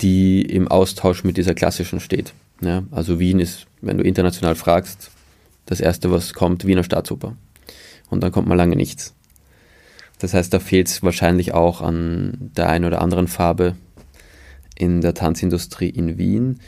die 0.00 0.42
im 0.42 0.68
Austausch 0.68 1.24
mit 1.24 1.36
dieser 1.36 1.54
klassischen 1.54 2.00
steht. 2.00 2.34
Ja. 2.60 2.82
Also 2.90 3.18
Wien 3.18 3.40
ist, 3.40 3.66
wenn 3.80 3.98
du 3.98 4.04
international 4.04 4.54
fragst, 4.54 5.10
das 5.68 5.80
erste, 5.80 6.10
was 6.10 6.32
kommt, 6.32 6.66
Wiener 6.66 6.82
Staatsoper. 6.82 7.36
Und 8.10 8.22
dann 8.22 8.32
kommt 8.32 8.48
mal 8.48 8.54
lange 8.54 8.74
nichts. 8.74 9.14
Das 10.18 10.34
heißt, 10.34 10.52
da 10.52 10.58
fehlt 10.58 10.88
es 10.88 11.02
wahrscheinlich 11.02 11.52
auch 11.52 11.80
an 11.80 12.50
der 12.56 12.68
einen 12.68 12.86
oder 12.86 13.02
anderen 13.02 13.28
Farbe 13.28 13.76
in 14.74 15.00
der 15.00 15.14
Tanzindustrie 15.14 15.90
in 15.90 16.18
Wien, 16.18 16.60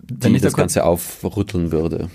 die 0.00 0.40
das 0.40 0.54
Ganze 0.54 0.84
aufrütteln 0.84 1.70
würde. 1.70 2.10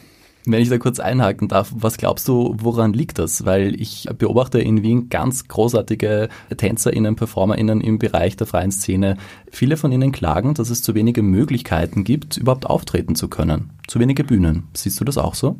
Wenn 0.46 0.62
ich 0.62 0.70
da 0.70 0.78
kurz 0.78 1.00
einhaken 1.00 1.48
darf, 1.50 1.74
was 1.76 1.98
glaubst 1.98 2.28
du, 2.28 2.56
woran 2.60 2.94
liegt 2.94 3.20
das? 3.20 3.46
Weil 3.46 3.80
ich 3.82 4.08
beobachte 4.18 4.60
in 4.60 4.82
Wien 4.82 5.10
ganz 5.10 5.48
großartige 5.48 6.30
TänzerInnen, 6.56 7.16
PerformerInnen 7.16 7.82
im 7.82 8.00
Bereich 8.00 8.38
der 8.38 8.48
freien 8.48 8.72
Szene. 8.72 9.18
Viele 9.52 9.76
von 9.76 9.92
ihnen 9.92 10.14
klagen, 10.14 10.54
dass 10.54 10.70
es 10.70 10.82
zu 10.82 10.96
wenige 10.96 11.22
Möglichkeiten 11.22 12.06
gibt, 12.06 12.38
überhaupt 12.38 12.66
auftreten 12.66 13.16
zu 13.16 13.28
können. 13.28 13.72
Zu 13.88 14.00
wenige 14.00 14.24
Bühnen. 14.24 14.64
Siehst 14.74 15.00
du 15.02 15.06
das 15.06 15.18
auch 15.18 15.36
so? 15.36 15.58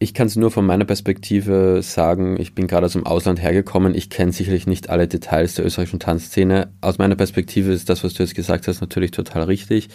Ich 0.00 0.14
kann 0.14 0.28
es 0.28 0.36
nur 0.36 0.52
von 0.52 0.64
meiner 0.64 0.84
Perspektive 0.84 1.80
sagen, 1.82 2.38
ich 2.38 2.54
bin 2.54 2.68
gerade 2.68 2.86
aus 2.86 2.92
dem 2.92 3.04
Ausland 3.04 3.42
hergekommen. 3.42 3.96
Ich 3.96 4.10
kenne 4.10 4.30
sicherlich 4.30 4.68
nicht 4.68 4.90
alle 4.90 5.08
Details 5.08 5.54
der 5.54 5.66
österreichischen 5.66 5.98
Tanzszene. 5.98 6.68
Aus 6.80 6.98
meiner 6.98 7.16
Perspektive 7.16 7.72
ist 7.72 7.88
das, 7.88 8.04
was 8.04 8.14
du 8.14 8.22
jetzt 8.22 8.36
gesagt 8.36 8.68
hast, 8.68 8.80
natürlich 8.80 9.10
total 9.10 9.44
richtig. 9.44 9.88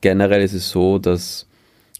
Generell 0.00 0.42
ist 0.42 0.54
es 0.54 0.70
so, 0.70 0.98
dass 0.98 1.46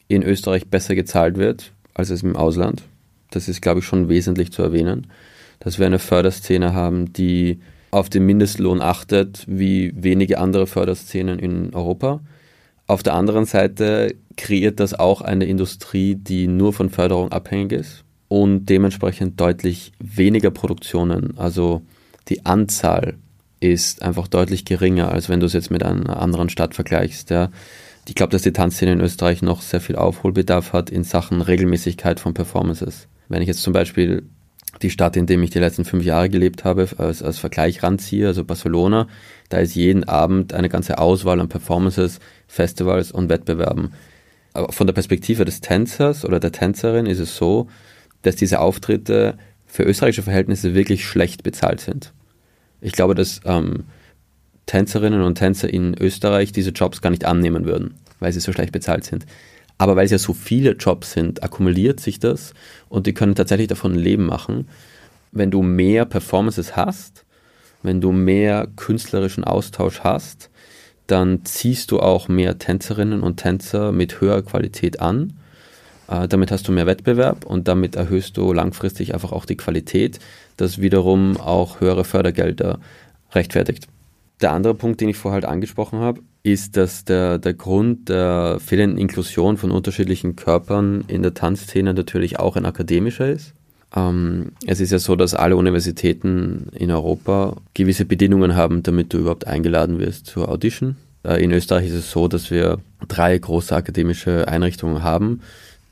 in 0.08 0.22
Österreich 0.22 0.68
besser 0.68 0.94
gezahlt 0.94 1.36
wird 1.36 1.72
als 1.92 2.10
es 2.10 2.22
im 2.22 2.36
Ausland. 2.36 2.82
Das 3.30 3.48
ist, 3.48 3.60
glaube 3.60 3.80
ich, 3.80 3.86
schon 3.86 4.08
wesentlich 4.08 4.52
zu 4.52 4.62
erwähnen. 4.62 5.06
Dass 5.60 5.78
wir 5.78 5.86
eine 5.86 5.98
Förderszene 5.98 6.72
haben, 6.72 7.12
die 7.12 7.60
auf 7.90 8.08
den 8.08 8.24
Mindestlohn 8.26 8.80
achtet, 8.80 9.44
wie 9.46 9.92
wenige 9.94 10.38
andere 10.38 10.66
Förderszenen 10.66 11.38
in 11.38 11.74
Europa. 11.74 12.20
Auf 12.86 13.02
der 13.02 13.14
anderen 13.14 13.46
Seite 13.46 14.14
kreiert 14.36 14.80
das 14.80 14.94
auch 14.94 15.20
eine 15.20 15.46
Industrie, 15.46 16.14
die 16.14 16.46
nur 16.46 16.72
von 16.72 16.90
Förderung 16.90 17.32
abhängig 17.32 17.72
ist 17.72 18.04
und 18.28 18.66
dementsprechend 18.66 19.40
deutlich 19.40 19.92
weniger 19.98 20.50
Produktionen. 20.50 21.36
Also 21.36 21.82
die 22.28 22.46
Anzahl 22.46 23.14
ist 23.60 24.02
einfach 24.02 24.28
deutlich 24.28 24.64
geringer, 24.64 25.10
als 25.10 25.28
wenn 25.28 25.40
du 25.40 25.46
es 25.46 25.52
jetzt 25.52 25.70
mit 25.70 25.82
einer 25.82 26.20
anderen 26.20 26.48
Stadt 26.48 26.74
vergleichst. 26.74 27.30
Ja. 27.30 27.50
Ich 28.06 28.14
glaube, 28.14 28.30
dass 28.30 28.42
die 28.42 28.52
Tanzszene 28.52 28.92
in 28.92 29.00
Österreich 29.00 29.42
noch 29.42 29.62
sehr 29.62 29.80
viel 29.80 29.96
Aufholbedarf 29.96 30.72
hat 30.72 30.90
in 30.90 31.02
Sachen 31.02 31.40
Regelmäßigkeit 31.40 32.20
von 32.20 32.34
Performances. 32.34 33.08
Wenn 33.28 33.42
ich 33.42 33.48
jetzt 33.48 33.62
zum 33.62 33.72
Beispiel 33.72 34.24
die 34.82 34.90
Stadt, 34.90 35.16
in 35.16 35.26
der 35.26 35.40
ich 35.40 35.50
die 35.50 35.58
letzten 35.58 35.84
fünf 35.84 36.04
Jahre 36.04 36.28
gelebt 36.28 36.64
habe, 36.64 36.88
als, 36.98 37.22
als 37.22 37.38
Vergleich 37.38 37.82
ranziehe, 37.82 38.26
also 38.26 38.44
Barcelona, 38.44 39.08
da 39.48 39.58
ist 39.58 39.74
jeden 39.74 40.04
Abend 40.04 40.54
eine 40.54 40.68
ganze 40.68 40.98
Auswahl 40.98 41.40
an 41.40 41.48
Performances, 41.48 42.18
Festivals 42.46 43.12
und 43.12 43.28
Wettbewerben. 43.28 43.92
Aber 44.52 44.72
von 44.72 44.86
der 44.86 44.94
Perspektive 44.94 45.44
des 45.44 45.60
Tänzers 45.60 46.24
oder 46.24 46.40
der 46.40 46.52
Tänzerin 46.52 47.06
ist 47.06 47.20
es 47.20 47.36
so, 47.36 47.68
dass 48.22 48.36
diese 48.36 48.60
Auftritte 48.60 49.36
für 49.66 49.82
österreichische 49.82 50.22
Verhältnisse 50.22 50.74
wirklich 50.74 51.04
schlecht 51.04 51.42
bezahlt 51.42 51.80
sind. 51.80 52.12
Ich 52.80 52.92
glaube, 52.92 53.14
dass 53.14 53.40
ähm, 53.44 53.84
Tänzerinnen 54.66 55.20
und 55.20 55.36
Tänzer 55.36 55.72
in 55.72 55.94
Österreich 55.94 56.52
diese 56.52 56.70
Jobs 56.70 57.00
gar 57.00 57.10
nicht 57.10 57.24
annehmen 57.24 57.66
würden, 57.66 57.94
weil 58.18 58.32
sie 58.32 58.40
so 58.40 58.52
schlecht 58.52 58.72
bezahlt 58.72 59.04
sind. 59.04 59.26
Aber 59.78 59.94
weil 59.94 60.06
es 60.06 60.10
ja 60.12 60.18
so 60.18 60.32
viele 60.32 60.72
Jobs 60.72 61.12
sind, 61.12 61.42
akkumuliert 61.42 62.00
sich 62.00 62.18
das 62.18 62.54
und 62.88 63.06
die 63.06 63.14
können 63.14 63.34
tatsächlich 63.34 63.68
davon 63.68 63.94
Leben 63.94 64.24
machen. 64.24 64.68
Wenn 65.32 65.50
du 65.50 65.62
mehr 65.62 66.06
Performances 66.06 66.76
hast, 66.76 67.25
wenn 67.82 68.00
du 68.00 68.12
mehr 68.12 68.68
künstlerischen 68.76 69.44
Austausch 69.44 70.00
hast, 70.00 70.50
dann 71.06 71.44
ziehst 71.44 71.90
du 71.90 72.00
auch 72.00 72.28
mehr 72.28 72.58
Tänzerinnen 72.58 73.22
und 73.22 73.36
Tänzer 73.36 73.92
mit 73.92 74.20
höherer 74.20 74.42
Qualität 74.42 75.00
an. 75.00 75.34
Äh, 76.08 76.28
damit 76.28 76.50
hast 76.50 76.66
du 76.68 76.72
mehr 76.72 76.86
Wettbewerb 76.86 77.44
und 77.44 77.68
damit 77.68 77.96
erhöhst 77.96 78.36
du 78.36 78.52
langfristig 78.52 79.14
einfach 79.14 79.32
auch 79.32 79.44
die 79.44 79.56
Qualität, 79.56 80.18
das 80.56 80.80
wiederum 80.80 81.36
auch 81.36 81.80
höhere 81.80 82.04
Fördergelder 82.04 82.80
rechtfertigt. 83.32 83.88
Der 84.40 84.52
andere 84.52 84.74
Punkt, 84.74 85.00
den 85.00 85.08
ich 85.08 85.16
vorher 85.16 85.36
halt 85.36 85.46
angesprochen 85.46 86.00
habe, 86.00 86.20
ist, 86.42 86.76
dass 86.76 87.04
der, 87.04 87.38
der 87.38 87.54
Grund 87.54 88.08
der 88.08 88.58
fehlenden 88.64 88.98
Inklusion 88.98 89.56
von 89.56 89.70
unterschiedlichen 89.70 90.36
Körpern 90.36 91.04
in 91.08 91.22
der 91.22 91.34
Tanzszene 91.34 91.94
natürlich 91.94 92.38
auch 92.38 92.56
ein 92.56 92.66
akademischer 92.66 93.28
ist. 93.28 93.54
Ähm, 93.96 94.52
es 94.66 94.80
ist 94.80 94.92
ja 94.92 94.98
so, 94.98 95.16
dass 95.16 95.34
alle 95.34 95.56
Universitäten 95.56 96.68
in 96.74 96.90
Europa 96.90 97.56
gewisse 97.74 98.04
Bedingungen 98.04 98.54
haben, 98.54 98.82
damit 98.82 99.12
du 99.12 99.18
überhaupt 99.18 99.46
eingeladen 99.46 99.98
wirst 99.98 100.26
zur 100.26 100.48
Audition. 100.48 100.96
Äh, 101.24 101.42
in 101.42 101.50
Österreich 101.50 101.86
ist 101.86 101.94
es 101.94 102.10
so, 102.10 102.28
dass 102.28 102.50
wir 102.50 102.78
drei 103.08 103.36
große 103.36 103.74
akademische 103.74 104.46
Einrichtungen 104.46 105.02
haben, 105.02 105.40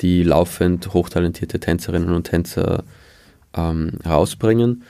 die 0.02 0.22
laufend 0.22 0.92
hochtalentierte 0.92 1.58
Tänzerinnen 1.58 2.14
und 2.14 2.24
Tänzer 2.24 2.84
ähm, 3.56 3.92
rausbringen. 4.04 4.82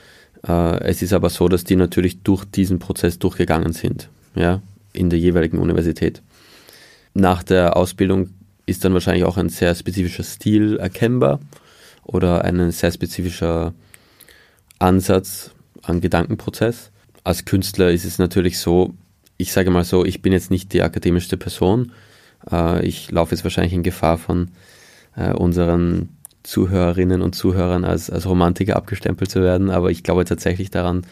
Äh, 0.45 0.81
es 0.83 1.01
ist 1.01 1.13
aber 1.13 1.29
so, 1.29 1.47
dass 1.47 1.63
die 1.63 1.77
natürlich 1.77 2.21
durch 2.21 2.43
diesen 2.43 2.79
Prozess 2.79 3.17
durchgegangen 3.17 3.71
sind, 3.71 4.09
ja, 4.35 4.61
in 4.91 5.09
der 5.09 5.19
jeweiligen 5.19 5.59
Universität. 5.59 6.21
Nach 7.13 7.43
der 7.43 7.77
Ausbildung 7.77 8.31
ist 8.65 8.83
dann 8.83 8.93
wahrscheinlich 8.93 9.23
auch 9.23 9.37
ein 9.37 9.47
sehr 9.47 9.73
spezifischer 9.73 10.23
Stil 10.23 10.77
erkennbar 10.77 11.39
oder 12.05 12.45
ein 12.45 12.71
sehr 12.71 12.91
spezifischer 12.91 13.73
Ansatz 14.79 15.51
an 15.81 16.01
Gedankenprozess. 16.01 16.91
Als 17.23 17.45
Künstler 17.45 17.91
ist 17.91 18.05
es 18.05 18.19
natürlich 18.19 18.59
so, 18.59 18.93
ich 19.37 19.51
sage 19.51 19.71
mal 19.71 19.83
so, 19.83 20.05
ich 20.05 20.21
bin 20.21 20.31
jetzt 20.31 20.51
nicht 20.51 20.71
die 20.73 20.81
akademischste 20.81 21.37
Person. 21.37 21.91
Äh, 22.49 22.85
ich 22.85 23.11
laufe 23.11 23.33
jetzt 23.33 23.43
wahrscheinlich 23.43 23.73
in 23.73 23.83
Gefahr 23.83 24.17
von 24.17 24.51
äh, 25.15 25.33
unseren 25.33 26.09
Zuhörerinnen 26.43 27.21
und 27.21 27.33
Zuhörern 27.33 27.83
als, 27.83 28.09
als 28.09 28.27
Romantiker 28.27 28.75
abgestempelt 28.75 29.31
zu 29.31 29.41
werden, 29.41 29.71
aber 29.71 29.89
ich 29.89 30.03
glaube 30.03 30.25
tatsächlich 30.25 30.69
daran, 30.69 31.05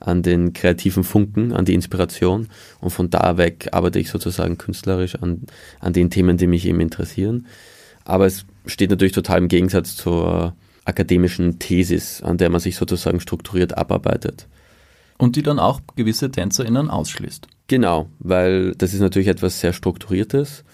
an 0.00 0.22
den 0.22 0.52
kreativen 0.52 1.04
Funken, 1.04 1.52
an 1.52 1.64
die 1.64 1.74
Inspiration 1.74 2.48
und 2.80 2.90
von 2.90 3.08
da 3.08 3.36
weg 3.36 3.68
arbeite 3.70 4.00
ich 4.00 4.10
sozusagen 4.10 4.58
künstlerisch 4.58 5.14
an, 5.16 5.42
an 5.78 5.92
den 5.92 6.10
Themen, 6.10 6.36
die 6.36 6.48
mich 6.48 6.66
eben 6.66 6.80
interessieren. 6.80 7.46
Aber 8.04 8.26
es 8.26 8.44
steht 8.66 8.90
natürlich 8.90 9.12
total 9.12 9.38
im 9.38 9.48
Gegensatz 9.48 9.96
zur 9.96 10.54
akademischen 10.84 11.58
Thesis, 11.58 12.22
an 12.22 12.38
der 12.38 12.50
man 12.50 12.60
sich 12.60 12.76
sozusagen 12.76 13.20
strukturiert 13.20 13.76
abarbeitet. 13.76 14.48
Und 15.18 15.36
die 15.36 15.42
dann 15.42 15.58
auch 15.58 15.80
gewisse 15.94 16.30
TänzerInnen 16.30 16.90
ausschließt. 16.90 17.46
Genau, 17.68 18.08
weil 18.18 18.74
das 18.74 18.92
ist 18.92 19.00
natürlich 19.00 19.28
etwas 19.28 19.60
sehr 19.60 19.72
Strukturiertes 19.72 20.64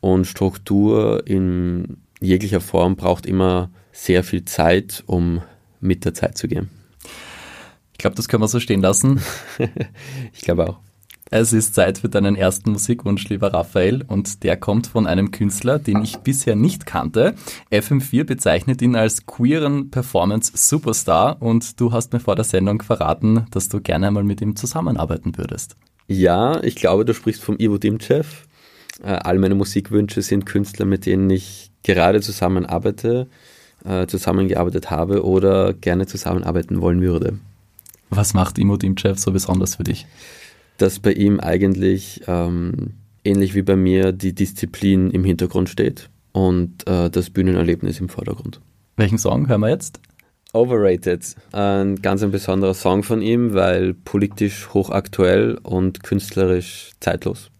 und 0.00 0.26
Struktur 0.26 1.26
in 1.26 1.98
jeglicher 2.20 2.60
Form 2.60 2.96
braucht 2.96 3.26
immer 3.26 3.70
sehr 3.92 4.22
viel 4.24 4.44
Zeit, 4.44 5.02
um 5.06 5.42
mit 5.80 6.04
der 6.04 6.14
Zeit 6.14 6.38
zu 6.38 6.48
gehen. 6.48 6.70
Ich 7.92 7.98
glaube, 7.98 8.16
das 8.16 8.28
können 8.28 8.42
wir 8.42 8.48
so 8.48 8.60
stehen 8.60 8.80
lassen. 8.80 9.20
ich 10.32 10.40
glaube 10.40 10.68
auch. 10.68 10.78
Es 11.32 11.52
ist 11.52 11.76
Zeit 11.76 11.98
für 11.98 12.08
deinen 12.08 12.34
ersten 12.34 12.72
Musikwunsch, 12.72 13.28
lieber 13.28 13.54
Raphael, 13.54 14.02
und 14.08 14.42
der 14.42 14.56
kommt 14.56 14.88
von 14.88 15.06
einem 15.06 15.30
Künstler, 15.30 15.78
den 15.78 16.02
ich 16.02 16.16
bisher 16.16 16.56
nicht 16.56 16.86
kannte. 16.86 17.36
FM4 17.70 18.24
bezeichnet 18.24 18.82
ihn 18.82 18.96
als 18.96 19.26
queeren 19.26 19.92
Performance 19.92 20.50
Superstar 20.56 21.40
und 21.40 21.78
du 21.80 21.92
hast 21.92 22.12
mir 22.12 22.18
vor 22.18 22.34
der 22.34 22.44
Sendung 22.44 22.82
verraten, 22.82 23.46
dass 23.52 23.68
du 23.68 23.80
gerne 23.80 24.08
einmal 24.08 24.24
mit 24.24 24.40
ihm 24.40 24.56
zusammenarbeiten 24.56 25.38
würdest. 25.38 25.76
Ja, 26.08 26.60
ich 26.64 26.74
glaube, 26.74 27.04
du 27.04 27.14
sprichst 27.14 27.44
vom 27.44 27.56
Ivo 27.60 27.78
Dimchev. 27.78 28.48
Äh, 29.00 29.12
all 29.12 29.38
meine 29.38 29.54
Musikwünsche 29.54 30.22
sind 30.22 30.46
Künstler, 30.46 30.84
mit 30.84 31.06
denen 31.06 31.30
ich 31.30 31.70
gerade 31.84 32.22
zusammenarbeite, 32.22 33.28
äh, 33.84 34.08
zusammengearbeitet 34.08 34.90
habe 34.90 35.24
oder 35.24 35.74
gerne 35.74 36.08
zusammenarbeiten 36.08 36.80
wollen 36.80 37.00
würde. 37.00 37.38
Was 38.08 38.34
macht 38.34 38.58
Imo 38.58 38.76
Dimchev 38.76 39.20
so 39.20 39.30
besonders 39.30 39.76
für 39.76 39.84
dich? 39.84 40.08
Dass 40.80 40.98
bei 40.98 41.12
ihm 41.12 41.40
eigentlich 41.40 42.22
ähm, 42.26 42.94
ähnlich 43.22 43.54
wie 43.54 43.60
bei 43.60 43.76
mir 43.76 44.12
die 44.12 44.34
Disziplin 44.34 45.10
im 45.10 45.24
Hintergrund 45.24 45.68
steht 45.68 46.08
und 46.32 46.88
äh, 46.88 47.10
das 47.10 47.28
Bühnenerlebnis 47.28 48.00
im 48.00 48.08
Vordergrund. 48.08 48.62
Welchen 48.96 49.18
Song 49.18 49.46
hören 49.46 49.60
wir 49.60 49.68
jetzt? 49.68 50.00
Overrated. 50.54 51.36
Ein 51.52 51.96
ganz 51.96 52.22
ein 52.22 52.30
besonderer 52.30 52.72
Song 52.72 53.02
von 53.02 53.20
ihm, 53.20 53.52
weil 53.52 53.92
politisch 53.92 54.70
hochaktuell 54.72 55.58
und 55.62 56.02
künstlerisch 56.02 56.92
zeitlos. 56.98 57.50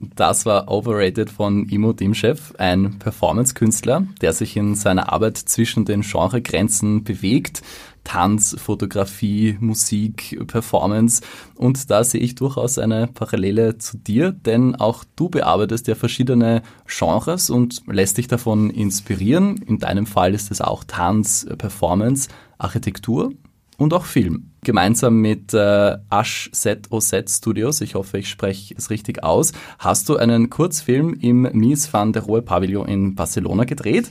Das 0.00 0.46
war 0.46 0.68
Overrated 0.68 1.28
von 1.28 1.68
Imo 1.68 1.92
Dimchev, 1.92 2.54
ein 2.58 2.98
Performance-Künstler, 2.98 4.06
der 4.20 4.32
sich 4.32 4.56
in 4.56 4.74
seiner 4.76 5.12
Arbeit 5.12 5.36
zwischen 5.36 5.84
den 5.84 6.02
Genregrenzen 6.02 7.02
bewegt. 7.02 7.62
Tanz, 8.08 8.56
Fotografie, 8.58 9.58
Musik, 9.60 10.40
Performance. 10.46 11.20
Und 11.54 11.90
da 11.90 12.02
sehe 12.02 12.22
ich 12.22 12.34
durchaus 12.34 12.78
eine 12.78 13.06
Parallele 13.06 13.76
zu 13.76 13.98
dir, 13.98 14.32
denn 14.32 14.74
auch 14.74 15.04
du 15.14 15.28
bearbeitest 15.28 15.88
ja 15.88 15.94
verschiedene 15.94 16.62
Genres 16.86 17.50
und 17.50 17.82
lässt 17.86 18.16
dich 18.16 18.26
davon 18.26 18.70
inspirieren. 18.70 19.58
In 19.58 19.78
deinem 19.78 20.06
Fall 20.06 20.32
ist 20.32 20.50
es 20.50 20.62
auch 20.62 20.84
Tanz, 20.84 21.46
Performance, 21.58 22.30
Architektur 22.56 23.30
und 23.76 23.92
auch 23.92 24.06
Film. 24.06 24.52
Gemeinsam 24.64 25.20
mit 25.20 25.52
äh, 25.52 25.98
Ash 26.08 26.48
Set 26.54 26.86
O 26.90 27.00
Set 27.00 27.28
Studios, 27.28 27.82
ich 27.82 27.94
hoffe, 27.94 28.16
ich 28.16 28.30
spreche 28.30 28.74
es 28.74 28.88
richtig 28.88 29.22
aus, 29.22 29.52
hast 29.78 30.08
du 30.08 30.16
einen 30.16 30.48
Kurzfilm 30.48 31.12
im 31.12 31.42
Mies 31.52 31.92
van 31.92 32.14
der 32.14 32.22
Rohe 32.22 32.40
Pavillon 32.40 32.88
in 32.88 33.14
Barcelona 33.14 33.64
gedreht. 33.64 34.10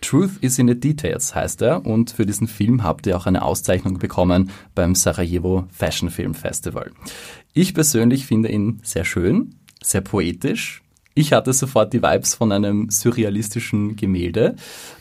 Truth 0.00 0.38
is 0.40 0.58
in 0.58 0.68
the 0.68 0.78
Details 0.78 1.34
heißt 1.34 1.62
er 1.62 1.84
und 1.84 2.10
für 2.10 2.26
diesen 2.26 2.48
Film 2.48 2.82
habt 2.82 3.06
ihr 3.06 3.16
auch 3.16 3.26
eine 3.26 3.42
Auszeichnung 3.42 3.98
bekommen 3.98 4.50
beim 4.74 4.94
Sarajevo 4.94 5.66
Fashion 5.70 6.10
Film 6.10 6.34
Festival. 6.34 6.92
Ich 7.52 7.74
persönlich 7.74 8.26
finde 8.26 8.50
ihn 8.50 8.80
sehr 8.82 9.04
schön, 9.04 9.54
sehr 9.82 10.00
poetisch, 10.00 10.82
Ich 11.18 11.32
hatte 11.32 11.52
sofort 11.52 11.92
die 11.92 12.00
Vibes 12.00 12.36
von 12.36 12.52
einem 12.52 12.90
surrealistischen 12.90 13.96
Gemälde. 13.96 14.54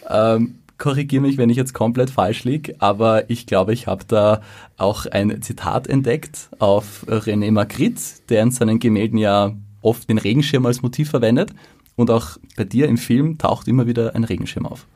Ähm, 0.09 0.55
Korrigiere 0.79 1.21
mich, 1.21 1.37
wenn 1.37 1.51
ich 1.51 1.57
jetzt 1.57 1.75
komplett 1.75 2.09
falsch 2.09 2.43
liege, 2.43 2.75
aber 2.79 3.29
ich 3.29 3.45
glaube, 3.45 3.73
ich 3.73 3.85
habe 3.85 4.03
da 4.07 4.41
auch 4.77 5.05
ein 5.05 5.43
Zitat 5.43 5.85
entdeckt 5.85 6.49
auf 6.57 7.05
René 7.07 7.51
Magritte, 7.51 8.01
der 8.29 8.41
in 8.41 8.49
seinen 8.49 8.79
Gemälden 8.79 9.19
ja 9.19 9.53
oft 9.81 10.09
den 10.09 10.17
Regenschirm 10.17 10.65
als 10.65 10.81
Motiv 10.81 11.11
verwendet. 11.11 11.51
Und 11.97 12.11
auch 12.11 12.37
bei 12.55 12.63
dir 12.63 12.87
im 12.87 12.97
Film 12.97 13.37
taucht 13.37 13.67
immer 13.67 13.87
wieder 13.87 14.15
ein 14.15 14.23
Regenschirm 14.23 14.65
auf. 14.65 14.87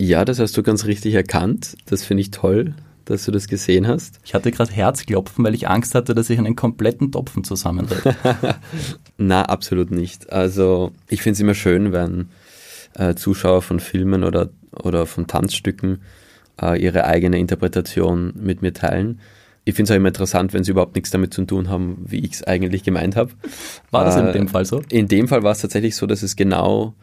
Ja, 0.00 0.24
das 0.24 0.40
hast 0.40 0.56
du 0.56 0.62
ganz 0.62 0.86
richtig 0.86 1.14
erkannt. 1.14 1.76
Das 1.84 2.02
finde 2.02 2.22
ich 2.22 2.30
toll, 2.30 2.74
dass 3.04 3.26
du 3.26 3.30
das 3.30 3.46
gesehen 3.46 3.86
hast. 3.86 4.18
Ich 4.24 4.32
hatte 4.32 4.50
gerade 4.50 4.72
Herzklopfen, 4.72 5.44
weil 5.44 5.54
ich 5.54 5.68
Angst 5.68 5.94
hatte, 5.94 6.14
dass 6.14 6.30
ich 6.30 6.38
einen 6.38 6.56
kompletten 6.56 7.12
Topfen 7.12 7.44
zusammenrede. 7.44 8.16
Na, 9.18 9.42
absolut 9.42 9.90
nicht. 9.90 10.32
Also 10.32 10.92
ich 11.08 11.20
finde 11.20 11.34
es 11.34 11.40
immer 11.40 11.54
schön, 11.54 11.92
wenn 11.92 12.30
äh, 12.94 13.14
Zuschauer 13.14 13.60
von 13.60 13.78
Filmen 13.78 14.24
oder, 14.24 14.48
oder 14.72 15.04
von 15.04 15.26
Tanzstücken 15.26 16.00
äh, 16.60 16.82
ihre 16.82 17.04
eigene 17.04 17.38
Interpretation 17.38 18.32
mit 18.34 18.62
mir 18.62 18.72
teilen. 18.72 19.20
Ich 19.70 19.76
finde 19.76 19.92
es 19.92 19.94
auch 19.94 19.96
immer 19.96 20.08
interessant, 20.08 20.52
wenn 20.52 20.64
sie 20.64 20.72
überhaupt 20.72 20.96
nichts 20.96 21.12
damit 21.12 21.32
zu 21.32 21.44
tun 21.44 21.68
haben, 21.68 22.04
wie 22.04 22.18
ich 22.18 22.32
es 22.32 22.42
eigentlich 22.42 22.82
gemeint 22.82 23.14
habe. 23.14 23.30
War 23.92 24.04
das 24.04 24.16
in 24.16 24.26
äh, 24.26 24.32
dem 24.32 24.48
Fall 24.48 24.64
so? 24.64 24.82
In 24.90 25.06
dem 25.06 25.28
Fall 25.28 25.44
war 25.44 25.52
es 25.52 25.60
tatsächlich 25.60 25.94
so, 25.94 26.06
dass 26.06 26.24
es 26.24 26.34
genau 26.34 26.94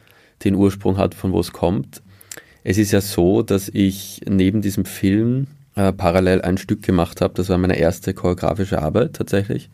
den 0.43 0.53
Ursprung 0.53 0.97
hat, 0.97 1.15
von 1.15 1.31
wo 1.31 1.39
es 1.39 1.53
kommt. 1.53 2.01
Es 2.65 2.77
ist 2.77 2.91
ja 2.91 2.99
so, 2.99 3.41
dass 3.41 3.69
ich 3.69 4.19
neben 4.27 4.61
diesem 4.61 4.83
Film 4.83 5.47
äh, 5.75 5.93
parallel 5.93 6.41
ein 6.41 6.57
Stück 6.57 6.83
gemacht 6.83 7.21
habe. 7.21 7.35
Das 7.35 7.47
war 7.47 7.57
meine 7.57 7.77
erste 7.77 8.13
choreografische 8.13 8.81
Arbeit 8.81 9.13
tatsächlich. 9.13 9.69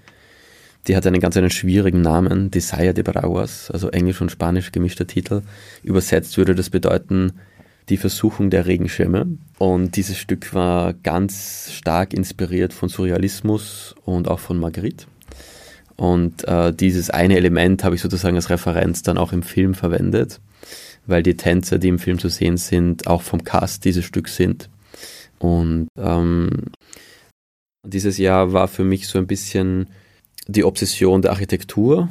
Die 0.87 0.95
hat 0.95 1.07
einen 1.07 1.19
ganz 1.19 1.35
einen 1.35 1.49
schwierigen 1.49 2.01
Namen, 2.01 2.51
Desire 2.51 2.93
de 2.93 3.03
Braguas, 3.03 3.71
also 3.71 3.89
englisch 3.89 4.21
und 4.21 4.29
spanisch 4.29 4.71
gemischter 4.71 5.07
Titel. 5.07 5.41
Übersetzt 5.81 6.37
würde 6.37 6.53
das 6.53 6.69
bedeuten 6.69 7.33
die 7.93 7.97
Versuchung 7.97 8.49
der 8.49 8.65
Regenschirme. 8.65 9.37
Und 9.57 9.95
dieses 9.95 10.17
Stück 10.17 10.53
war 10.53 10.93
ganz 10.93 11.71
stark 11.71 12.13
inspiriert 12.13 12.73
von 12.73 12.89
Surrealismus 12.89 13.95
und 14.03 14.27
auch 14.27 14.39
von 14.39 14.59
Marguerite. 14.59 15.05
Und 15.95 16.47
äh, 16.47 16.73
dieses 16.73 17.09
eine 17.09 17.37
Element 17.37 17.83
habe 17.83 17.95
ich 17.95 18.01
sozusagen 18.01 18.35
als 18.35 18.49
Referenz 18.49 19.03
dann 19.03 19.17
auch 19.17 19.31
im 19.31 19.43
Film 19.43 19.73
verwendet 19.73 20.41
weil 21.05 21.23
die 21.23 21.35
Tänzer, 21.35 21.79
die 21.79 21.89
im 21.89 21.99
Film 21.99 22.19
zu 22.19 22.29
sehen 22.29 22.57
sind, 22.57 23.07
auch 23.07 23.21
vom 23.21 23.43
Cast 23.43 23.85
dieses 23.85 24.05
Stück 24.05 24.27
sind. 24.29 24.69
Und 25.39 25.87
ähm, 25.97 26.49
dieses 27.85 28.17
Jahr 28.17 28.53
war 28.53 28.67
für 28.67 28.83
mich 28.83 29.07
so 29.07 29.19
ein 29.19 29.27
bisschen 29.27 29.87
die 30.47 30.63
Obsession 30.63 31.21
der 31.21 31.31
Architektur. 31.31 32.09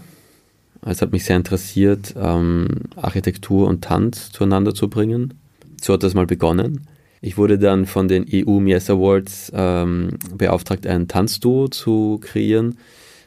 Es 0.85 1.01
hat 1.01 1.13
mich 1.13 1.25
sehr 1.25 1.37
interessiert, 1.37 2.15
ähm, 2.17 2.69
Architektur 2.97 3.69
und 3.69 3.85
Tanz 3.85 4.33
zueinander 4.33 4.75
zu 4.75 4.89
bringen. 4.89 5.35
So 5.83 5.93
hat 5.93 6.05
das 6.05 6.15
mal 6.15 6.27
begonnen. 6.27 6.87
Ich 7.21 7.37
wurde 7.37 7.59
dann 7.59 7.87
von 7.87 8.07
den 8.07 8.25
EU 8.33 8.61
Mies 8.61 8.89
Awards 8.89 9.51
ähm, 9.53 10.11
beauftragt, 10.33 10.87
ein 10.87 11.09
Tanzduo 11.09 11.67
zu 11.67 12.21
kreieren, 12.23 12.79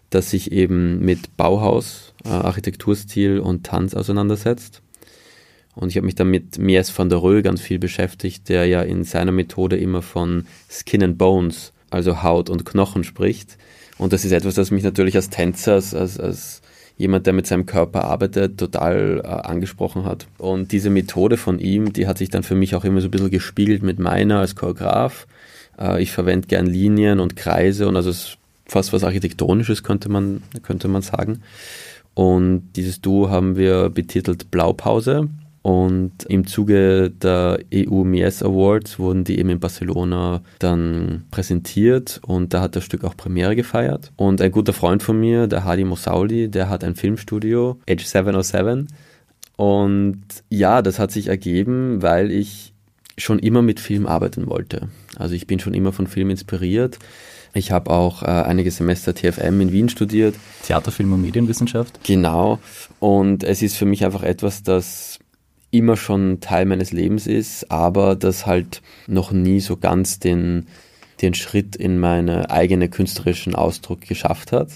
das 0.09 0.31
sich 0.31 0.53
eben 0.53 0.99
mit 1.03 1.35
Bauhaus, 1.35 2.13
äh, 2.23 2.29
Architekturstil 2.29 3.39
und 3.39 3.65
Tanz 3.65 3.93
auseinandersetzt. 3.93 4.81
Und 5.75 5.89
ich 5.89 5.97
habe 5.97 6.05
mich 6.05 6.15
dann 6.15 6.29
mit 6.29 6.57
Mies 6.57 6.97
van 6.97 7.09
der 7.09 7.19
Rohe 7.19 7.43
ganz 7.43 7.59
viel 7.59 7.77
beschäftigt, 7.77 8.47
der 8.47 8.65
ja 8.67 8.81
in 8.81 9.03
seiner 9.03 9.33
Methode 9.33 9.75
immer 9.75 10.01
von 10.01 10.45
Skin 10.69 11.03
and 11.03 11.17
Bones, 11.17 11.73
also 11.89 12.23
Haut 12.23 12.49
und 12.49 12.65
Knochen 12.65 13.03
spricht. 13.03 13.57
Und 13.97 14.13
das 14.13 14.23
ist 14.23 14.31
etwas, 14.31 14.55
das 14.55 14.71
mich 14.71 14.83
natürlich 14.83 15.17
als 15.17 15.29
Tänzer, 15.29 15.73
als, 15.73 15.93
als 15.93 16.61
jemand, 16.97 17.25
der 17.25 17.33
mit 17.33 17.47
seinem 17.47 17.65
Körper 17.65 18.05
arbeitet, 18.05 18.57
total 18.57 19.21
äh, 19.23 19.27
angesprochen 19.27 20.05
hat. 20.05 20.27
Und 20.37 20.71
diese 20.71 20.89
Methode 20.89 21.37
von 21.37 21.59
ihm, 21.59 21.93
die 21.93 22.07
hat 22.07 22.17
sich 22.17 22.29
dann 22.29 22.43
für 22.43 22.55
mich 22.55 22.75
auch 22.75 22.85
immer 22.85 23.01
so 23.01 23.07
ein 23.07 23.11
bisschen 23.11 23.31
gespiegelt 23.31 23.83
mit 23.83 23.99
meiner 23.99 24.39
als 24.39 24.55
Choreograf. 24.55 25.27
Äh, 25.77 26.01
ich 26.01 26.11
verwende 26.11 26.47
gern 26.47 26.67
Linien 26.67 27.19
und 27.19 27.35
Kreise 27.35 27.87
und 27.87 27.95
also 27.95 28.11
fast 28.65 28.93
was 28.93 29.03
Architektonisches 29.03 29.83
könnte 29.83 30.09
man, 30.09 30.41
könnte 30.63 30.87
man 30.87 31.01
sagen. 31.01 31.41
Und 32.13 32.69
dieses 32.77 33.01
Duo 33.01 33.29
haben 33.29 33.57
wir 33.57 33.89
betitelt 33.89 34.49
Blaupause. 34.49 35.27
Und 35.65 36.25
im 36.29 36.45
Zuge 36.45 37.09
der 37.09 37.57
EU 37.73 38.03
Mies 38.03 38.43
Awards 38.43 38.99
wurden 38.99 39.23
die 39.23 39.39
eben 39.39 39.49
in 39.49 39.59
Barcelona 39.59 40.43
dann 40.59 41.23
präsentiert 41.31 42.21
und 42.23 42.53
da 42.53 42.61
hat 42.61 42.75
das 42.75 42.83
Stück 42.83 43.03
auch 43.03 43.17
Premiere 43.17 43.55
gefeiert. 43.55 44.11
Und 44.15 44.41
ein 44.41 44.51
guter 44.51 44.73
Freund 44.73 45.01
von 45.01 45.19
mir, 45.19 45.47
der 45.47 45.63
Hadi 45.63 45.83
Mosauli, 45.83 46.49
der 46.49 46.69
hat 46.69 46.83
ein 46.83 46.93
Filmstudio, 46.93 47.79
Age 47.89 48.05
707. 48.05 48.89
Und 49.55 50.21
ja, 50.49 50.83
das 50.83 50.99
hat 50.99 51.09
sich 51.09 51.29
ergeben, 51.29 52.03
weil 52.03 52.29
ich 52.29 52.71
schon 53.17 53.39
immer 53.39 53.63
mit 53.63 53.79
Film 53.79 54.05
arbeiten 54.05 54.47
wollte. 54.47 54.89
Also 55.15 55.33
ich 55.33 55.47
bin 55.47 55.59
schon 55.59 55.73
immer 55.73 55.93
von 55.93 56.05
Film 56.05 56.29
inspiriert. 56.29 56.99
Ich 57.55 57.71
habe 57.71 57.89
auch 57.89 58.21
äh, 58.21 58.25
einige 58.27 58.69
Semester 58.69 59.15
TFM 59.15 59.61
in 59.61 59.71
Wien 59.71 59.89
studiert. 59.89 60.35
Theater, 60.61 60.91
Film 60.91 61.11
und 61.13 61.23
Medienwissenschaft. 61.23 62.01
Genau. 62.03 62.59
Und 62.99 63.43
es 63.43 63.63
ist 63.63 63.77
für 63.77 63.85
mich 63.85 64.05
einfach 64.05 64.21
etwas, 64.21 64.61
das 64.61 65.19
immer 65.77 65.97
schon 65.97 66.39
Teil 66.39 66.65
meines 66.65 66.91
Lebens 66.91 67.27
ist, 67.27 67.71
aber 67.71 68.15
das 68.15 68.45
halt 68.45 68.81
noch 69.07 69.31
nie 69.31 69.59
so 69.59 69.77
ganz 69.77 70.19
den, 70.19 70.67
den 71.21 71.33
Schritt 71.33 71.75
in 71.75 71.99
meinen 71.99 72.45
eigenen 72.45 72.89
künstlerischen 72.89 73.55
Ausdruck 73.55 74.01
geschafft 74.01 74.51
hat. 74.51 74.69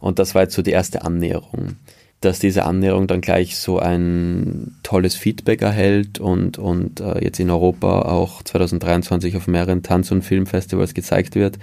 Und 0.00 0.18
das 0.18 0.34
war 0.34 0.42
jetzt 0.42 0.54
so 0.54 0.62
die 0.62 0.72
erste 0.72 1.02
Annäherung. 1.02 1.76
Dass 2.20 2.38
diese 2.38 2.64
Annäherung 2.64 3.08
dann 3.08 3.20
gleich 3.20 3.56
so 3.56 3.78
ein 3.78 4.76
tolles 4.82 5.16
Feedback 5.16 5.62
erhält 5.62 6.20
und, 6.20 6.58
und 6.58 7.00
äh, 7.00 7.24
jetzt 7.24 7.40
in 7.40 7.50
Europa 7.50 8.02
auch 8.02 8.42
2023 8.42 9.36
auf 9.36 9.48
mehreren 9.48 9.82
Tanz- 9.82 10.12
und 10.12 10.22
Filmfestivals 10.22 10.94
gezeigt 10.94 11.34
wird 11.34 11.58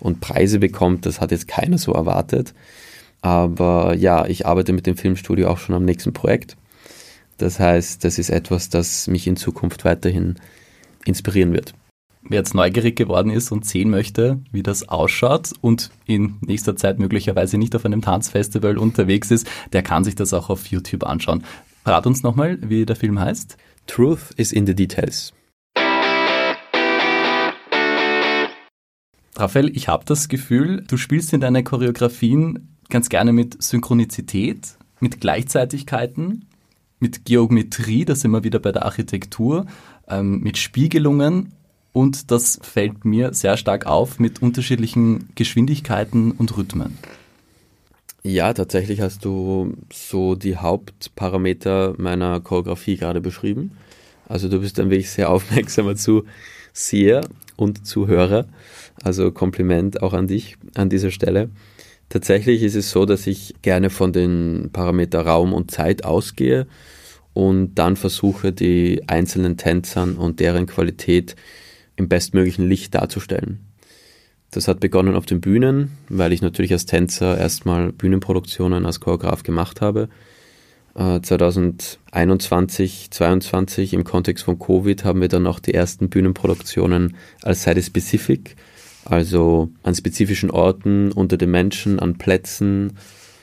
und 0.00 0.20
Preise 0.20 0.58
bekommt, 0.58 1.04
das 1.04 1.20
hat 1.20 1.30
jetzt 1.30 1.48
keiner 1.48 1.76
so 1.76 1.92
erwartet. 1.92 2.54
Aber 3.20 3.94
ja, 3.94 4.26
ich 4.26 4.46
arbeite 4.46 4.72
mit 4.72 4.86
dem 4.86 4.96
Filmstudio 4.96 5.48
auch 5.48 5.58
schon 5.58 5.74
am 5.74 5.84
nächsten 5.84 6.12
Projekt 6.12 6.56
das 7.38 7.60
heißt, 7.60 8.04
das 8.04 8.18
ist 8.18 8.30
etwas, 8.30 8.68
das 8.68 9.06
mich 9.06 9.26
in 9.26 9.36
Zukunft 9.36 9.84
weiterhin 9.84 10.34
inspirieren 11.04 11.52
wird. 11.52 11.72
Wer 12.22 12.40
jetzt 12.40 12.54
neugierig 12.54 12.96
geworden 12.96 13.30
ist 13.30 13.52
und 13.52 13.64
sehen 13.64 13.90
möchte, 13.90 14.40
wie 14.50 14.62
das 14.62 14.88
ausschaut 14.88 15.52
und 15.60 15.90
in 16.04 16.36
nächster 16.40 16.76
Zeit 16.76 16.98
möglicherweise 16.98 17.56
nicht 17.56 17.74
auf 17.76 17.84
einem 17.84 18.02
Tanzfestival 18.02 18.76
unterwegs 18.76 19.30
ist, 19.30 19.46
der 19.72 19.82
kann 19.82 20.04
sich 20.04 20.16
das 20.16 20.34
auch 20.34 20.50
auf 20.50 20.66
YouTube 20.66 21.04
anschauen. 21.04 21.44
Rat 21.86 22.06
uns 22.06 22.22
nochmal, 22.22 22.58
wie 22.60 22.84
der 22.84 22.96
Film 22.96 23.18
heißt. 23.20 23.56
Truth 23.86 24.32
is 24.36 24.52
in 24.52 24.66
the 24.66 24.74
Details. 24.74 25.32
Raphael, 29.36 29.74
ich 29.74 29.86
habe 29.86 30.04
das 30.04 30.28
Gefühl, 30.28 30.84
du 30.88 30.96
spielst 30.96 31.32
in 31.32 31.40
deinen 31.40 31.62
Choreografien 31.62 32.76
ganz 32.90 33.08
gerne 33.08 33.32
mit 33.32 33.62
Synchronität, 33.62 34.76
mit 34.98 35.20
Gleichzeitigkeiten 35.20 36.47
mit 37.00 37.24
Geometrie, 37.24 38.04
da 38.04 38.14
sind 38.14 38.30
wir 38.30 38.44
wieder 38.44 38.58
bei 38.58 38.72
der 38.72 38.84
Architektur, 38.84 39.66
ähm, 40.08 40.40
mit 40.40 40.58
Spiegelungen 40.58 41.52
und 41.92 42.30
das 42.30 42.58
fällt 42.62 43.04
mir 43.04 43.34
sehr 43.34 43.56
stark 43.56 43.86
auf 43.86 44.18
mit 44.18 44.42
unterschiedlichen 44.42 45.30
Geschwindigkeiten 45.34 46.32
und 46.32 46.56
Rhythmen. 46.56 46.98
Ja, 48.22 48.52
tatsächlich 48.52 49.00
hast 49.00 49.24
du 49.24 49.74
so 49.92 50.34
die 50.34 50.56
Hauptparameter 50.56 51.94
meiner 51.98 52.40
Choreografie 52.40 52.96
gerade 52.96 53.20
beschrieben. 53.20 53.72
Also 54.28 54.48
du 54.48 54.60
bist 54.60 54.78
ein 54.78 54.90
wirklich 54.90 55.10
sehr 55.10 55.30
aufmerksamer 55.30 55.96
Zuseher 55.96 57.22
und 57.56 57.86
Zuhörer. 57.86 58.46
Also 59.02 59.30
Kompliment 59.30 60.02
auch 60.02 60.12
an 60.12 60.26
dich 60.26 60.56
an 60.74 60.90
dieser 60.90 61.10
Stelle. 61.10 61.48
Tatsächlich 62.08 62.62
ist 62.62 62.74
es 62.74 62.90
so, 62.90 63.04
dass 63.04 63.26
ich 63.26 63.54
gerne 63.62 63.90
von 63.90 64.12
den 64.12 64.70
Parameter 64.72 65.22
Raum 65.22 65.52
und 65.52 65.70
Zeit 65.70 66.04
ausgehe 66.04 66.66
und 67.34 67.74
dann 67.74 67.96
versuche, 67.96 68.52
die 68.52 69.02
einzelnen 69.06 69.56
Tänzern 69.56 70.16
und 70.16 70.40
deren 70.40 70.66
Qualität 70.66 71.36
im 71.96 72.08
bestmöglichen 72.08 72.66
Licht 72.66 72.94
darzustellen. 72.94 73.60
Das 74.50 74.68
hat 74.68 74.80
begonnen 74.80 75.14
auf 75.14 75.26
den 75.26 75.42
Bühnen, 75.42 75.98
weil 76.08 76.32
ich 76.32 76.40
natürlich 76.40 76.72
als 76.72 76.86
Tänzer 76.86 77.36
erstmal 77.36 77.92
Bühnenproduktionen 77.92 78.86
als 78.86 79.00
Choreograf 79.00 79.42
gemacht 79.42 79.82
habe. 79.82 80.08
2021, 80.94 83.06
äh, 83.06 83.10
2022 83.10 83.92
im 83.92 84.04
Kontext 84.04 84.44
von 84.44 84.58
Covid 84.58 85.04
haben 85.04 85.20
wir 85.20 85.28
dann 85.28 85.46
auch 85.46 85.60
die 85.60 85.74
ersten 85.74 86.08
Bühnenproduktionen 86.08 87.16
als 87.42 87.62
Side 87.62 87.82
Specific 87.82 88.56
also 89.08 89.70
an 89.82 89.94
spezifischen 89.94 90.50
Orten, 90.50 91.12
unter 91.12 91.36
den 91.36 91.50
Menschen, 91.50 91.98
an 91.98 92.18
Plätzen, 92.18 92.94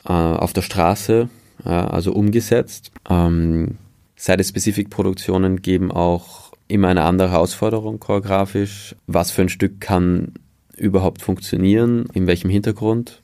äh, 0.05 0.11
auf 0.11 0.53
der 0.53 0.61
Straße, 0.61 1.29
äh, 1.65 1.69
also 1.69 2.13
umgesetzt. 2.13 2.91
Ähm, 3.09 3.77
Side-Specific-Produktionen 4.15 5.61
geben 5.61 5.91
auch 5.91 6.53
immer 6.67 6.87
eine 6.87 7.03
andere 7.03 7.31
Herausforderung 7.31 7.99
choreografisch. 7.99 8.95
Was 9.07 9.31
für 9.31 9.41
ein 9.41 9.49
Stück 9.49 9.81
kann 9.81 10.33
überhaupt 10.77 11.21
funktionieren, 11.21 12.05
in 12.13 12.27
welchem 12.27 12.49
Hintergrund. 12.49 13.21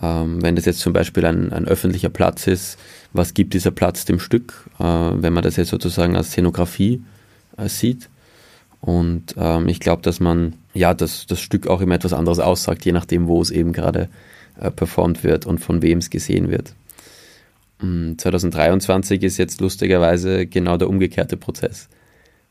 Ähm, 0.00 0.42
wenn 0.42 0.56
das 0.56 0.64
jetzt 0.64 0.80
zum 0.80 0.92
Beispiel 0.92 1.24
ein, 1.26 1.52
ein, 1.52 1.66
öffentlicher 1.66 2.08
Platz 2.08 2.46
ist, 2.46 2.78
was 3.12 3.34
gibt 3.34 3.54
dieser 3.54 3.70
Platz 3.70 4.04
dem 4.04 4.18
Stück, 4.18 4.68
äh, 4.78 4.84
wenn 4.84 5.32
man 5.32 5.44
das 5.44 5.56
jetzt 5.56 5.68
sozusagen 5.68 6.16
als 6.16 6.28
Szenografie 6.28 7.02
äh, 7.56 7.68
sieht. 7.68 8.08
Und 8.82 9.36
ähm, 9.38 9.68
ich 9.68 9.78
glaube, 9.78 10.02
dass 10.02 10.18
man 10.18 10.54
ja 10.74 10.92
das, 10.92 11.26
das 11.26 11.40
Stück 11.40 11.68
auch 11.68 11.80
immer 11.80 11.94
etwas 11.94 12.12
anderes 12.12 12.40
aussagt, 12.40 12.84
je 12.84 12.92
nachdem, 12.92 13.28
wo 13.28 13.40
es 13.40 13.50
eben 13.50 13.72
gerade 13.72 14.08
äh, 14.60 14.72
performt 14.72 15.22
wird 15.22 15.46
und 15.46 15.60
von 15.60 15.82
wem 15.82 15.98
es 15.98 16.10
gesehen 16.10 16.50
wird. 16.50 16.74
2023 17.80 19.20
mm, 19.20 19.24
ist 19.24 19.38
jetzt 19.38 19.60
lustigerweise 19.60 20.46
genau 20.46 20.76
der 20.76 20.88
umgekehrte 20.88 21.36
Prozess. 21.36 21.88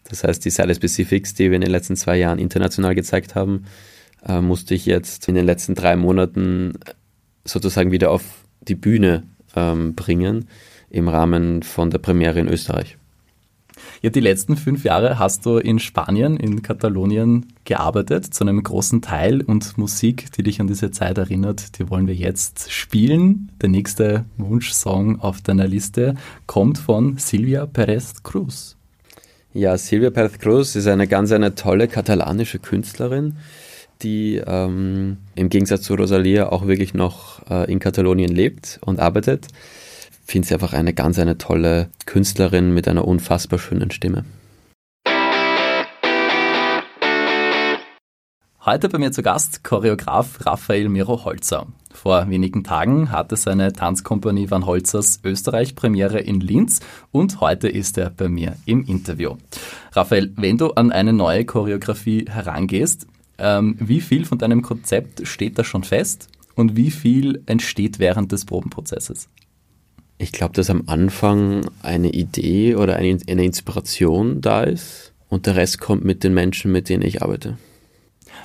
Das 0.10 0.24
heißt, 0.24 0.44
die 0.44 0.50
Side 0.50 0.74
Specifics, 0.74 1.34
die 1.34 1.50
wir 1.50 1.56
in 1.56 1.62
den 1.62 1.72
letzten 1.72 1.96
zwei 1.96 2.18
Jahren 2.18 2.40
international 2.40 2.96
gezeigt 2.96 3.36
haben, 3.36 3.66
äh, 4.26 4.40
musste 4.40 4.74
ich 4.74 4.86
jetzt 4.86 5.28
in 5.28 5.36
den 5.36 5.46
letzten 5.46 5.76
drei 5.76 5.96
Monaten 5.96 6.74
sozusagen 7.44 7.92
wieder 7.92 8.10
auf 8.10 8.24
die 8.62 8.76
Bühne 8.76 9.24
ähm, 9.56 9.96
bringen 9.96 10.48
im 10.90 11.08
Rahmen 11.08 11.64
von 11.64 11.90
der 11.90 12.00
Premiere 12.00 12.40
in 12.40 12.48
Österreich. 12.48 12.98
Ja, 14.04 14.10
die 14.10 14.20
letzten 14.20 14.58
fünf 14.58 14.84
Jahre 14.84 15.20
hast 15.20 15.46
du 15.46 15.58
in 15.58 15.78
Spanien, 15.78 16.36
in 16.36 16.64
Katalonien 16.64 17.54
gearbeitet, 17.66 18.34
zu 18.34 18.44
einem 18.44 18.64
großen 18.64 19.04
Teil 19.04 19.42
und 19.42 19.78
Musik, 19.78 20.32
die 20.32 20.42
dich 20.42 20.60
an 20.60 20.66
diese 20.66 20.90
Zeit 20.90 21.20
erinnert, 21.20 21.78
die 21.78 21.88
wollen 21.88 22.08
wir 22.08 22.16
jetzt 22.16 22.72
spielen. 22.72 23.52
Der 23.62 23.70
nächste 23.70 24.26
Wunschsong 24.38 25.20
auf 25.20 25.42
deiner 25.42 25.68
Liste 25.68 26.16
kommt 26.48 26.80
von 26.80 27.20
Silvia 27.20 27.68
Perez 27.68 28.24
Cruz. 28.24 28.76
Ja, 29.54 29.78
Silvia 29.78 30.10
Perez 30.10 30.40
Cruz 30.40 30.76
ist 30.76 30.88
eine 30.88 31.08
ganz 31.08 31.32
eine 31.32 31.54
tolle 31.54 31.88
katalanische 31.88 32.58
Künstlerin, 32.58 33.38
die 34.02 34.42
ähm, 34.44 35.18
im 35.36 35.50
Gegensatz 35.50 35.84
zu 35.84 35.94
Rosalia 35.94 36.50
auch 36.52 36.66
wirklich 36.66 36.96
noch 36.96 37.48
äh, 37.52 37.72
in 37.72 37.78
Katalonien 37.78 38.32
lebt 38.32 38.80
und 38.84 39.00
arbeitet 39.00 39.46
finde 40.32 40.48
sie 40.48 40.54
einfach 40.54 40.74
eine 40.74 40.94
ganz 40.94 41.20
eine 41.20 41.38
tolle 41.38 41.90
Künstlerin 42.06 42.74
mit 42.74 42.88
einer 42.88 43.08
unfassbar 43.08 43.60
schönen 43.60 43.92
Stimme. 43.92 44.24
Heute 48.64 48.90
bei 48.90 49.00
mir 49.00 49.12
zu 49.12 49.24
Gast 49.24 49.64
Choreograf 49.64 50.46
Raphael 50.46 50.88
Miro 50.88 51.26
Holzer. 51.26 51.68
Vor 51.92 52.30
wenigen 52.30 52.64
Tagen 52.64 53.12
hatte 53.12 53.36
seine 53.36 53.74
Tanzkompanie 53.74 54.50
Van 54.50 54.66
Holzers 54.66 55.20
Österreich-Premiere 55.24 56.20
in 56.20 56.40
Linz 56.40 56.80
und 57.12 57.42
heute 57.42 57.68
ist 57.68 57.98
er 57.98 58.12
bei 58.12 58.30
mir 58.30 58.56
im 58.66 58.86
Interview. 58.86 59.36
Raphael, 59.92 60.32
wenn 60.38 60.58
du 60.58 60.72
an 60.72 60.92
eine 60.92 61.12
neue 61.12 61.44
Choreografie 61.44 62.26
herangehst, 62.30 63.08
ähm, 63.38 63.76
wie 63.80 64.00
viel 64.00 64.26
von 64.26 64.38
deinem 64.38 64.62
Konzept 64.62 65.28
steht 65.28 65.60
da 65.60 65.64
schon 65.64 65.84
fest 65.84 66.30
und 66.56 66.76
wie 66.78 66.92
viel 66.92 67.42
entsteht 67.48 68.00
während 68.00 68.32
des 68.32 68.46
Probenprozesses? 68.46 69.28
Ich 70.22 70.32
glaube, 70.32 70.54
dass 70.54 70.70
am 70.70 70.84
Anfang 70.86 71.66
eine 71.82 72.12
Idee 72.12 72.76
oder 72.76 72.96
eine, 72.96 73.18
eine 73.28 73.44
Inspiration 73.44 74.40
da 74.40 74.62
ist 74.62 75.14
und 75.30 75.48
der 75.48 75.56
Rest 75.56 75.80
kommt 75.80 76.06
mit 76.06 76.24
den 76.24 76.36
Menschen, 76.36 76.72
mit 76.72 76.90
denen 76.90 77.02
ich 77.02 77.24
arbeite. 77.24 77.58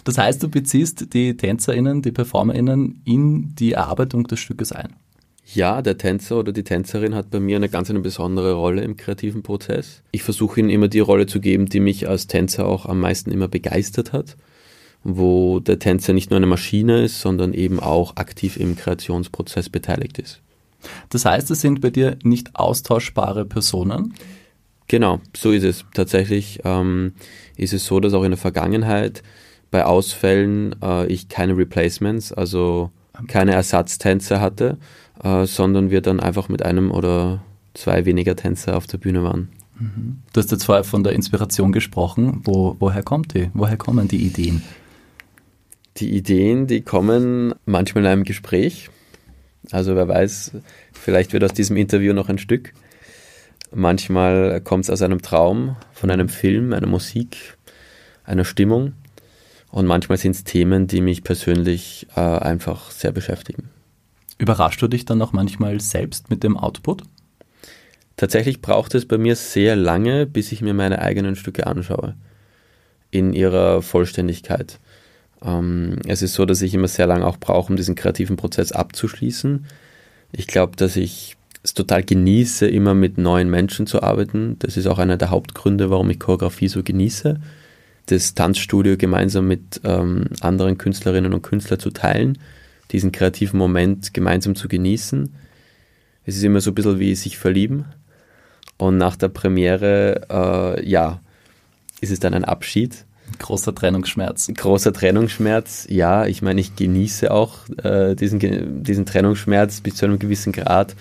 Das 0.04 0.16
heißt, 0.16 0.42
du 0.42 0.48
beziehst 0.48 1.12
die 1.12 1.36
TänzerInnen, 1.36 2.00
die 2.00 2.12
PerformerInnen 2.12 3.02
in 3.04 3.54
die 3.56 3.72
Erarbeitung 3.72 4.26
des 4.26 4.40
Stückes 4.40 4.72
ein? 4.72 4.94
Ja, 5.52 5.82
der 5.82 5.98
Tänzer 5.98 6.38
oder 6.38 6.52
die 6.52 6.64
Tänzerin 6.64 7.14
hat 7.14 7.30
bei 7.30 7.40
mir 7.40 7.56
eine 7.56 7.68
ganz 7.68 7.90
eine 7.90 8.00
besondere 8.00 8.54
Rolle 8.54 8.80
im 8.80 8.96
kreativen 8.96 9.42
Prozess. 9.42 10.02
Ich 10.12 10.22
versuche 10.22 10.60
ihnen 10.60 10.70
immer 10.70 10.88
die 10.88 11.00
Rolle 11.00 11.26
zu 11.26 11.40
geben, 11.40 11.66
die 11.66 11.80
mich 11.80 12.08
als 12.08 12.26
Tänzer 12.26 12.66
auch 12.66 12.86
am 12.86 13.00
meisten 13.00 13.30
immer 13.30 13.48
begeistert 13.48 14.14
hat, 14.14 14.38
wo 15.04 15.60
der 15.60 15.78
Tänzer 15.78 16.14
nicht 16.14 16.30
nur 16.30 16.38
eine 16.38 16.46
Maschine 16.46 17.04
ist, 17.04 17.20
sondern 17.20 17.52
eben 17.52 17.80
auch 17.80 18.16
aktiv 18.16 18.56
im 18.56 18.76
Kreationsprozess 18.76 19.68
beteiligt 19.68 20.18
ist. 20.18 20.40
Das 21.10 21.24
heißt, 21.24 21.50
es 21.50 21.60
sind 21.60 21.80
bei 21.80 21.90
dir 21.90 22.18
nicht 22.22 22.56
austauschbare 22.56 23.44
Personen? 23.44 24.14
Genau, 24.88 25.20
so 25.36 25.50
ist 25.50 25.64
es. 25.64 25.84
Tatsächlich 25.94 26.60
ähm, 26.64 27.12
ist 27.56 27.72
es 27.72 27.86
so, 27.86 28.00
dass 28.00 28.14
auch 28.14 28.22
in 28.22 28.30
der 28.30 28.38
Vergangenheit 28.38 29.22
bei 29.70 29.84
Ausfällen 29.84 30.76
äh, 30.82 31.06
ich 31.06 31.28
keine 31.28 31.56
Replacements, 31.56 32.32
also 32.32 32.90
keine 33.26 33.52
Ersatztänzer 33.52 34.40
hatte, 34.40 34.78
äh, 35.22 35.46
sondern 35.46 35.90
wir 35.90 36.02
dann 36.02 36.20
einfach 36.20 36.48
mit 36.48 36.62
einem 36.62 36.90
oder 36.90 37.42
zwei 37.74 38.04
weniger 38.04 38.36
Tänzer 38.36 38.76
auf 38.76 38.86
der 38.86 38.98
Bühne 38.98 39.22
waren. 39.24 39.48
Mhm. 39.78 40.18
Du 40.32 40.40
hast 40.40 40.50
jetzt 40.50 40.64
vorher 40.64 40.84
von 40.84 41.02
der 41.02 41.12
Inspiration 41.12 41.72
gesprochen. 41.72 42.40
Wo, 42.44 42.76
woher 42.78 43.02
kommt 43.02 43.34
die? 43.34 43.50
Woher 43.54 43.76
kommen 43.76 44.08
die 44.08 44.24
Ideen? 44.24 44.62
Die 45.98 46.14
Ideen, 46.14 46.66
die 46.66 46.82
kommen 46.82 47.54
manchmal 47.64 48.04
in 48.04 48.10
einem 48.10 48.24
Gespräch. 48.24 48.90
Also 49.72 49.96
wer 49.96 50.08
weiß, 50.08 50.52
vielleicht 50.92 51.32
wird 51.32 51.44
aus 51.44 51.52
diesem 51.52 51.76
Interview 51.76 52.12
noch 52.12 52.28
ein 52.28 52.38
Stück. 52.38 52.72
Manchmal 53.72 54.60
kommt 54.60 54.84
es 54.84 54.90
aus 54.90 55.02
einem 55.02 55.22
Traum, 55.22 55.76
von 55.92 56.10
einem 56.10 56.28
Film, 56.28 56.72
einer 56.72 56.86
Musik, 56.86 57.56
einer 58.24 58.44
Stimmung. 58.44 58.92
Und 59.70 59.86
manchmal 59.86 60.18
sind 60.18 60.36
es 60.36 60.44
Themen, 60.44 60.86
die 60.86 61.00
mich 61.00 61.24
persönlich 61.24 62.06
äh, 62.16 62.20
einfach 62.20 62.90
sehr 62.90 63.12
beschäftigen. 63.12 63.68
Überraschst 64.38 64.80
du 64.80 64.88
dich 64.88 65.04
dann 65.04 65.20
auch 65.20 65.32
manchmal 65.32 65.80
selbst 65.80 66.30
mit 66.30 66.44
dem 66.44 66.56
Output? 66.56 67.02
Tatsächlich 68.16 68.62
braucht 68.62 68.94
es 68.94 69.06
bei 69.06 69.18
mir 69.18 69.36
sehr 69.36 69.76
lange, 69.76 70.26
bis 70.26 70.52
ich 70.52 70.62
mir 70.62 70.72
meine 70.72 71.00
eigenen 71.00 71.36
Stücke 71.36 71.66
anschaue. 71.66 72.14
In 73.10 73.32
ihrer 73.32 73.82
Vollständigkeit. 73.82 74.78
Ähm, 75.44 75.98
es 76.06 76.22
ist 76.22 76.34
so, 76.34 76.44
dass 76.44 76.62
ich 76.62 76.74
immer 76.74 76.88
sehr 76.88 77.06
lange 77.06 77.26
auch 77.26 77.38
brauche, 77.38 77.70
um 77.70 77.76
diesen 77.76 77.94
kreativen 77.94 78.36
Prozess 78.36 78.72
abzuschließen. 78.72 79.66
Ich 80.32 80.46
glaube, 80.46 80.76
dass 80.76 80.96
ich 80.96 81.36
es 81.62 81.74
total 81.74 82.02
genieße, 82.02 82.66
immer 82.66 82.94
mit 82.94 83.18
neuen 83.18 83.50
Menschen 83.50 83.86
zu 83.86 84.02
arbeiten. 84.02 84.56
Das 84.60 84.76
ist 84.76 84.86
auch 84.86 84.98
einer 84.98 85.16
der 85.16 85.30
Hauptgründe, 85.30 85.90
warum 85.90 86.10
ich 86.10 86.20
Choreografie 86.20 86.68
so 86.68 86.82
genieße. 86.82 87.40
Das 88.06 88.34
Tanzstudio 88.34 88.96
gemeinsam 88.96 89.48
mit 89.48 89.80
ähm, 89.84 90.26
anderen 90.40 90.78
Künstlerinnen 90.78 91.34
und 91.34 91.42
Künstlern 91.42 91.80
zu 91.80 91.90
teilen, 91.90 92.38
diesen 92.92 93.10
kreativen 93.10 93.58
Moment 93.58 94.14
gemeinsam 94.14 94.54
zu 94.54 94.68
genießen. 94.68 95.34
Es 96.24 96.36
ist 96.36 96.44
immer 96.44 96.60
so 96.60 96.70
ein 96.70 96.74
bisschen 96.74 97.00
wie 97.00 97.14
sich 97.16 97.36
verlieben. 97.36 97.86
Und 98.78 98.96
nach 98.98 99.16
der 99.16 99.28
Premiere, 99.28 100.26
äh, 100.30 100.88
ja, 100.88 101.20
ist 102.00 102.12
es 102.12 102.20
dann 102.20 102.34
ein 102.34 102.44
Abschied 102.44 103.06
Großer 103.38 103.74
Trennungsschmerz. 103.74 104.50
Großer 104.54 104.92
Trennungsschmerz, 104.92 105.86
ja. 105.90 106.26
Ich 106.26 106.42
meine, 106.42 106.60
ich 106.60 106.76
genieße 106.76 107.30
auch 107.30 107.58
äh, 107.82 108.14
diesen, 108.14 108.82
diesen 108.82 109.06
Trennungsschmerz 109.06 109.80
bis 109.80 109.96
zu 109.96 110.06
einem 110.06 110.18
gewissen 110.18 110.52
Grad. 110.52 110.94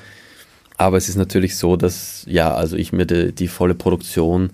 Aber 0.78 0.98
es 0.98 1.08
ist 1.08 1.16
natürlich 1.16 1.56
so, 1.56 1.78
dass, 1.78 2.26
ja, 2.28 2.54
also 2.54 2.76
ich 2.76 2.92
mir 2.92 3.06
die, 3.06 3.32
die 3.32 3.48
volle 3.48 3.76
Produktion 3.76 4.50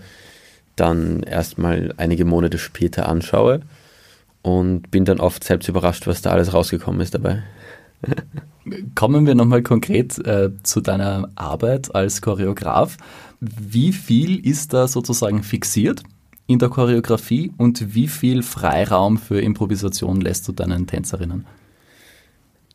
dann 0.75 1.23
erstmal 1.23 1.93
einige 1.97 2.25
Monate 2.25 2.57
später 2.57 3.09
anschaue 3.09 3.61
und 4.41 4.91
bin 4.91 5.05
dann 5.05 5.19
oft 5.19 5.43
selbst 5.43 5.67
überrascht, 5.67 6.07
was 6.07 6.21
da 6.21 6.31
alles 6.31 6.53
rausgekommen 6.53 7.01
ist 7.01 7.13
dabei. 7.13 7.43
Kommen 8.95 9.25
wir 9.25 9.35
nochmal 9.35 9.63
konkret 9.63 10.17
äh, 10.25 10.51
zu 10.63 10.81
deiner 10.81 11.29
Arbeit 11.35 11.93
als 11.93 12.21
Choreograf. 12.21 12.97
Wie 13.39 13.91
viel 13.91 14.45
ist 14.45 14.73
da 14.73 14.87
sozusagen 14.87 15.43
fixiert? 15.43 16.03
In 16.51 16.59
der 16.59 16.69
Choreografie 16.69 17.51
und 17.57 17.95
wie 17.95 18.07
viel 18.07 18.43
Freiraum 18.43 19.17
für 19.17 19.39
Improvisation 19.41 20.19
lässt 20.21 20.47
du 20.47 20.51
deinen 20.51 20.87
Tänzerinnen? 20.87 21.45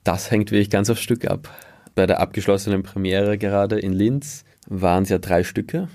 Das 0.04 0.30
hängt 0.30 0.50
wirklich 0.50 0.70
ganz 0.70 0.88
aufs 0.88 1.00
Stück 1.00 1.26
ab. 1.26 1.48
Bei 1.94 2.06
der 2.06 2.20
abgeschlossenen 2.20 2.82
Premiere 2.82 3.38
gerade 3.38 3.78
in 3.78 3.92
Linz 3.92 4.44
waren 4.68 5.02
es 5.02 5.08
ja 5.08 5.18
drei 5.18 5.44
Stücke. 5.44 5.88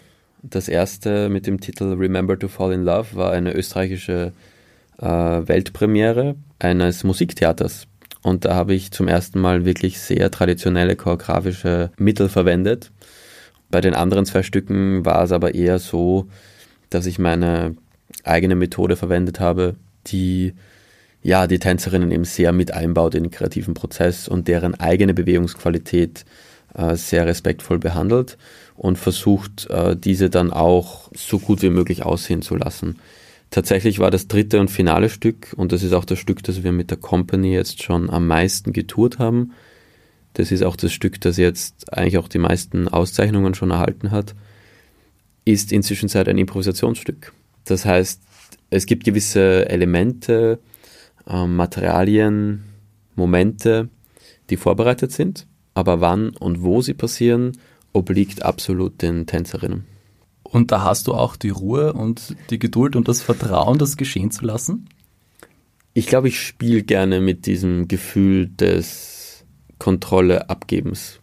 Das 0.44 0.68
erste 0.68 1.30
mit 1.30 1.48
dem 1.48 1.60
Titel 1.60 1.94
Remember 1.94 2.38
to 2.38 2.48
Fall 2.48 2.74
in 2.74 2.84
Love 2.84 3.16
war 3.16 3.32
eine 3.32 3.54
österreichische 3.54 4.34
äh, 4.98 5.06
Weltpremiere 5.06 6.36
eines 6.60 7.04
Musiktheaters. 7.04 7.88
Und 8.24 8.46
da 8.46 8.56
habe 8.56 8.74
ich 8.74 8.92
zum 8.92 9.08
ersten 9.08 9.40
Mal 9.40 9.66
wirklich 9.66 10.00
sehr 10.00 10.30
traditionelle 10.30 10.96
choreografische 10.96 11.92
Mittel 11.98 12.30
verwendet. 12.30 12.92
Bei 13.70 13.82
den 13.82 13.94
anderen 13.94 14.26
zwei 14.26 14.44
Stücken 14.44 15.06
war 15.06 15.24
es 15.24 15.32
aber 15.32 15.56
eher 15.56 15.80
so, 15.80 16.28
dass 16.92 17.08
ich 17.08 17.18
meine 17.18 17.76
eigene 18.24 18.56
Methode 18.56 18.96
verwendet 18.96 19.40
habe, 19.40 19.76
die 20.08 20.54
ja 21.24 21.48
die 21.48 21.60
Tänzerinnen 21.60 22.12
eben 22.12 22.26
sehr 22.26 22.52
mit 22.52 22.72
einbaut 22.74 23.16
in 23.16 23.24
den 23.24 23.32
kreativen 23.32 23.74
Prozess 23.74 24.28
und 24.28 24.48
deren 24.48 24.80
eigene 24.80 25.14
Bewegungsqualität 25.14 26.26
äh, 26.76 26.96
sehr 26.96 27.26
respektvoll 27.26 27.80
behandelt 27.80 28.38
und 28.76 28.98
versucht, 28.98 29.70
äh, 29.70 29.96
diese 29.96 30.30
dann 30.30 30.52
auch 30.52 31.10
so 31.16 31.40
gut 31.40 31.62
wie 31.62 31.70
möglich 31.70 32.04
aussehen 32.04 32.42
zu 32.42 32.56
lassen. 32.56 33.00
Tatsächlich 33.50 34.00
war 34.00 34.12
das 34.12 34.28
dritte 34.28 34.60
und 34.60 34.70
finale 34.70 35.10
Stück, 35.10 35.54
und 35.58 35.72
das 35.72 35.84
ist 35.84 35.94
auch 35.94 36.06
das 36.06 36.20
Stück, 36.20 36.44
das 36.44 36.64
wir 36.64 36.72
mit 36.72 36.90
der 36.90 36.98
Company 36.98 37.54
jetzt 37.54 37.84
schon 37.84 38.10
am 38.10 38.28
meisten 38.28 38.72
getourt 38.74 39.20
haben. 39.20 39.52
Das 40.34 40.52
ist 40.52 40.64
auch 40.64 40.78
das 40.78 40.94
Stück, 40.94 41.20
das 41.20 41.38
jetzt 41.38 41.94
eigentlich 41.94 42.18
auch 42.18 42.30
die 42.30 42.40
meisten 42.40 42.88
Auszeichnungen 42.88 43.54
schon 43.54 43.72
erhalten 43.72 44.12
hat 44.12 44.36
ist 45.46 45.72
inzwischen 45.72 46.10
seit 46.10 46.28
ein 46.28 46.38
Improvisationsstück. 46.38 47.34
Das 47.66 47.86
heißt, 47.86 48.22
es 48.70 48.86
gibt 48.86 49.04
gewisse 49.04 49.70
Elemente, 49.70 50.60
äh, 51.28 51.46
Materialien, 51.46 52.64
Momente, 53.16 53.90
die 54.50 54.58
vorbereitet 54.58 55.12
sind, 55.12 55.48
aber 55.74 56.02
wann 56.02 56.30
und 56.30 56.62
wo 56.64 56.82
sie 56.82 56.94
passieren, 56.94 57.58
obliegt 57.94 58.44
absolut 58.44 59.02
den 59.02 59.26
Tänzerinnen. 59.26 59.86
Und 60.44 60.72
da 60.72 60.84
hast 60.84 61.08
du 61.08 61.14
auch 61.14 61.36
die 61.36 61.50
Ruhe 61.50 61.94
und 61.94 62.36
die 62.50 62.60
Geduld 62.60 62.96
und 62.96 63.08
das 63.08 63.22
Vertrauen, 63.22 63.78
das 63.78 63.98
geschehen 63.98 64.32
zu 64.32 64.46
lassen? 64.46 64.90
Ich 65.94 66.08
glaube, 66.08 66.28
ich 66.28 66.40
spiele 66.40 66.84
gerne 66.84 67.22
mit 67.22 67.46
diesem 67.46 67.88
Gefühl 67.88 68.48
des 68.48 69.46
Kontrolle 69.80 70.50
abgebens. 70.50 71.20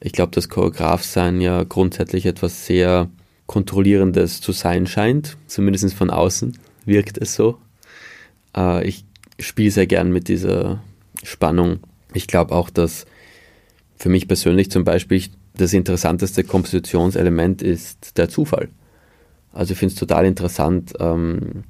Ich 0.00 0.12
glaube, 0.12 0.32
das 0.32 0.48
Choreografsein 0.48 1.40
ja 1.40 1.64
grundsätzlich 1.64 2.26
etwas 2.26 2.66
sehr 2.66 3.08
Kontrollierendes 3.46 4.40
zu 4.40 4.52
sein 4.52 4.86
scheint, 4.86 5.36
zumindest 5.46 5.94
von 5.94 6.10
außen 6.10 6.58
wirkt 6.84 7.18
es 7.18 7.34
so. 7.34 7.58
Äh, 8.56 8.86
ich 8.86 9.04
spiele 9.38 9.70
sehr 9.70 9.86
gern 9.86 10.12
mit 10.12 10.28
dieser 10.28 10.82
Spannung. 11.22 11.80
Ich 12.14 12.26
glaube 12.26 12.54
auch, 12.54 12.70
dass 12.70 13.06
für 13.96 14.08
mich 14.08 14.28
persönlich 14.28 14.70
zum 14.70 14.84
Beispiel 14.84 15.22
das 15.54 15.72
interessanteste 15.72 16.44
Kompositionselement 16.44 17.62
ist 17.62 18.18
der 18.18 18.28
Zufall. 18.28 18.68
Also 19.52 19.72
ich 19.72 19.78
finde 19.78 19.94
es 19.94 19.98
total 19.98 20.26
interessant, 20.26 20.92
ähm, 21.00 21.64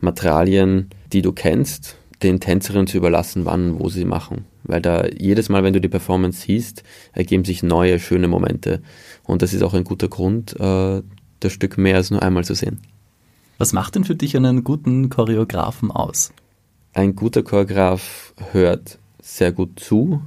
Materialien, 0.00 0.90
die 1.12 1.22
du 1.22 1.32
kennst, 1.32 1.96
den 2.22 2.40
Tänzerinnen 2.40 2.86
zu 2.86 2.96
überlassen, 2.96 3.44
wann 3.44 3.72
und 3.72 3.80
wo 3.80 3.88
sie 3.88 4.04
machen. 4.04 4.44
Weil 4.64 4.80
da 4.80 5.06
jedes 5.06 5.48
Mal, 5.48 5.64
wenn 5.64 5.72
du 5.72 5.80
die 5.80 5.88
Performance 5.88 6.42
siehst, 6.42 6.82
ergeben 7.12 7.44
sich 7.44 7.62
neue, 7.62 7.98
schöne 7.98 8.28
Momente. 8.28 8.82
Und 9.24 9.42
das 9.42 9.52
ist 9.54 9.62
auch 9.62 9.74
ein 9.74 9.84
guter 9.84 10.08
Grund, 10.08 10.58
äh, 10.58 11.02
das 11.40 11.52
Stück 11.52 11.78
mehr 11.78 11.96
als 11.96 12.10
nur 12.10 12.22
einmal 12.22 12.44
zu 12.44 12.54
sehen. 12.54 12.80
Was 13.58 13.72
macht 13.72 13.94
denn 13.94 14.04
für 14.04 14.14
dich 14.14 14.36
einen 14.36 14.64
guten 14.64 15.08
Choreografen 15.08 15.90
aus? 15.90 16.32
Ein 16.94 17.16
guter 17.16 17.42
Choreograf 17.42 18.34
hört 18.52 18.98
sehr 19.20 19.52
gut 19.52 19.78
zu 19.78 20.22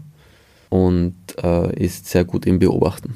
und 0.69 1.15
äh, 1.43 1.83
ist 1.83 2.07
sehr 2.07 2.25
gut 2.25 2.45
im 2.45 2.59
Beobachten. 2.59 3.15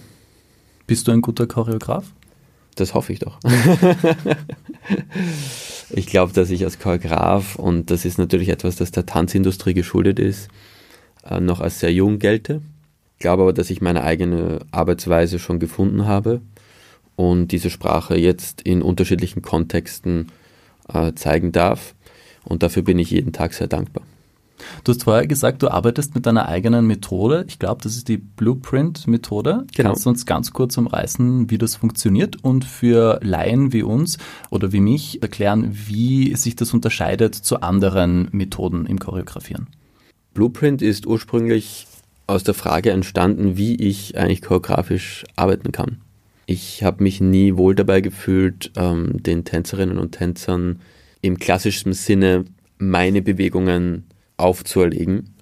Bist 0.87 1.07
du 1.07 1.11
ein 1.11 1.21
guter 1.21 1.47
Choreograf? 1.47 2.11
Das 2.79 2.93
hoffe 2.93 3.11
ich 3.11 3.19
doch. 3.19 3.39
ich 5.89 6.07
glaube, 6.07 6.33
dass 6.33 6.49
ich 6.49 6.63
als 6.63 6.79
Choreograf, 6.79 7.55
und 7.55 7.91
das 7.91 8.05
ist 8.05 8.17
natürlich 8.17 8.49
etwas, 8.49 8.77
das 8.77 8.91
der 8.91 9.05
Tanzindustrie 9.05 9.73
geschuldet 9.73 10.19
ist, 10.19 10.49
äh, 11.29 11.39
noch 11.39 11.59
als 11.59 11.79
sehr 11.79 11.91
jung 11.91 12.19
gelte. 12.19 12.61
Ich 13.15 13.19
glaube 13.19 13.43
aber, 13.43 13.53
dass 13.53 13.69
ich 13.69 13.81
meine 13.81 14.03
eigene 14.03 14.59
Arbeitsweise 14.71 15.39
schon 15.39 15.59
gefunden 15.59 16.05
habe 16.05 16.41
und 17.17 17.51
diese 17.51 17.69
Sprache 17.69 18.15
jetzt 18.15 18.61
in 18.61 18.81
unterschiedlichen 18.81 19.41
Kontexten 19.41 20.27
äh, 20.87 21.13
zeigen 21.15 21.51
darf. 21.51 21.95
Und 22.45 22.63
dafür 22.63 22.83
bin 22.83 22.97
ich 22.97 23.11
jeden 23.11 23.33
Tag 23.33 23.53
sehr 23.53 23.67
dankbar. 23.67 24.03
Du 24.83 24.91
hast 24.91 25.03
vorher 25.03 25.27
gesagt, 25.27 25.63
du 25.63 25.69
arbeitest 25.69 26.15
mit 26.15 26.25
deiner 26.25 26.47
eigenen 26.47 26.85
Methode. 26.87 27.45
Ich 27.47 27.59
glaube, 27.59 27.81
das 27.83 27.95
ist 27.95 28.07
die 28.07 28.17
Blueprint-Methode. 28.17 29.65
Genau. 29.75 29.89
Kannst 29.89 30.05
du 30.05 30.09
uns 30.09 30.25
ganz 30.25 30.51
kurz 30.51 30.77
umreißen, 30.77 31.49
wie 31.49 31.57
das 31.57 31.75
funktioniert 31.75 32.43
und 32.43 32.65
für 32.65 33.19
Laien 33.23 33.73
wie 33.73 33.83
uns 33.83 34.17
oder 34.49 34.71
wie 34.71 34.81
mich 34.81 35.21
erklären, 35.21 35.71
wie 35.71 36.35
sich 36.35 36.55
das 36.55 36.73
unterscheidet 36.73 37.35
zu 37.35 37.61
anderen 37.61 38.27
Methoden 38.31 38.85
im 38.85 38.99
Choreografieren? 38.99 39.67
Blueprint 40.33 40.81
ist 40.81 41.07
ursprünglich 41.07 41.87
aus 42.27 42.43
der 42.43 42.53
Frage 42.53 42.91
entstanden, 42.91 43.57
wie 43.57 43.75
ich 43.75 44.17
eigentlich 44.17 44.41
choreografisch 44.41 45.25
arbeiten 45.35 45.71
kann. 45.71 45.97
Ich 46.45 46.83
habe 46.83 47.03
mich 47.03 47.21
nie 47.21 47.57
wohl 47.57 47.75
dabei 47.75 48.01
gefühlt, 48.01 48.71
ähm, 48.75 49.21
den 49.21 49.45
Tänzerinnen 49.45 49.97
und 49.97 50.13
Tänzern 50.13 50.79
im 51.21 51.37
klassischen 51.37 51.93
Sinne 51.93 52.45
meine 52.77 53.21
Bewegungen 53.21 54.05
aufzuerlegen, 54.39 55.35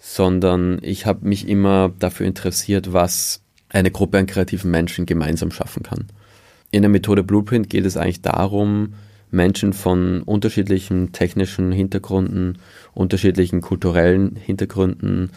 sondern 0.00 0.78
ich 0.82 1.06
habe 1.06 1.26
mich 1.26 1.48
immer 1.48 1.92
dafür 1.98 2.26
interessiert, 2.26 2.92
was 2.92 3.42
eine 3.68 3.90
Gruppe 3.90 4.18
an 4.18 4.26
kreativen 4.26 4.70
Menschen 4.70 5.06
gemeinsam 5.06 5.50
schaffen 5.50 5.82
kann. 5.82 6.06
In 6.70 6.82
der 6.82 6.88
Methode 6.88 7.22
Blueprint 7.22 7.68
geht 7.68 7.84
es 7.84 7.96
eigentlich 7.96 8.22
darum, 8.22 8.94
Menschen 9.30 9.72
von 9.72 10.22
unterschiedlichen 10.22 11.12
technischen 11.12 11.72
Hintergründen, 11.72 12.58
unterschiedlichen 12.94 13.60
kulturellen 13.60 14.36
Hintergründen, 14.36 15.30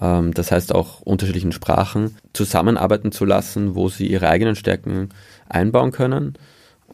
ähm, 0.00 0.32
das 0.32 0.50
heißt 0.50 0.74
auch 0.74 1.00
unterschiedlichen 1.02 1.52
Sprachen, 1.52 2.16
zusammenarbeiten 2.32 3.12
zu 3.12 3.24
lassen, 3.24 3.74
wo 3.74 3.88
sie 3.88 4.06
ihre 4.06 4.28
eigenen 4.28 4.56
Stärken 4.56 5.10
einbauen 5.48 5.92
können 5.92 6.38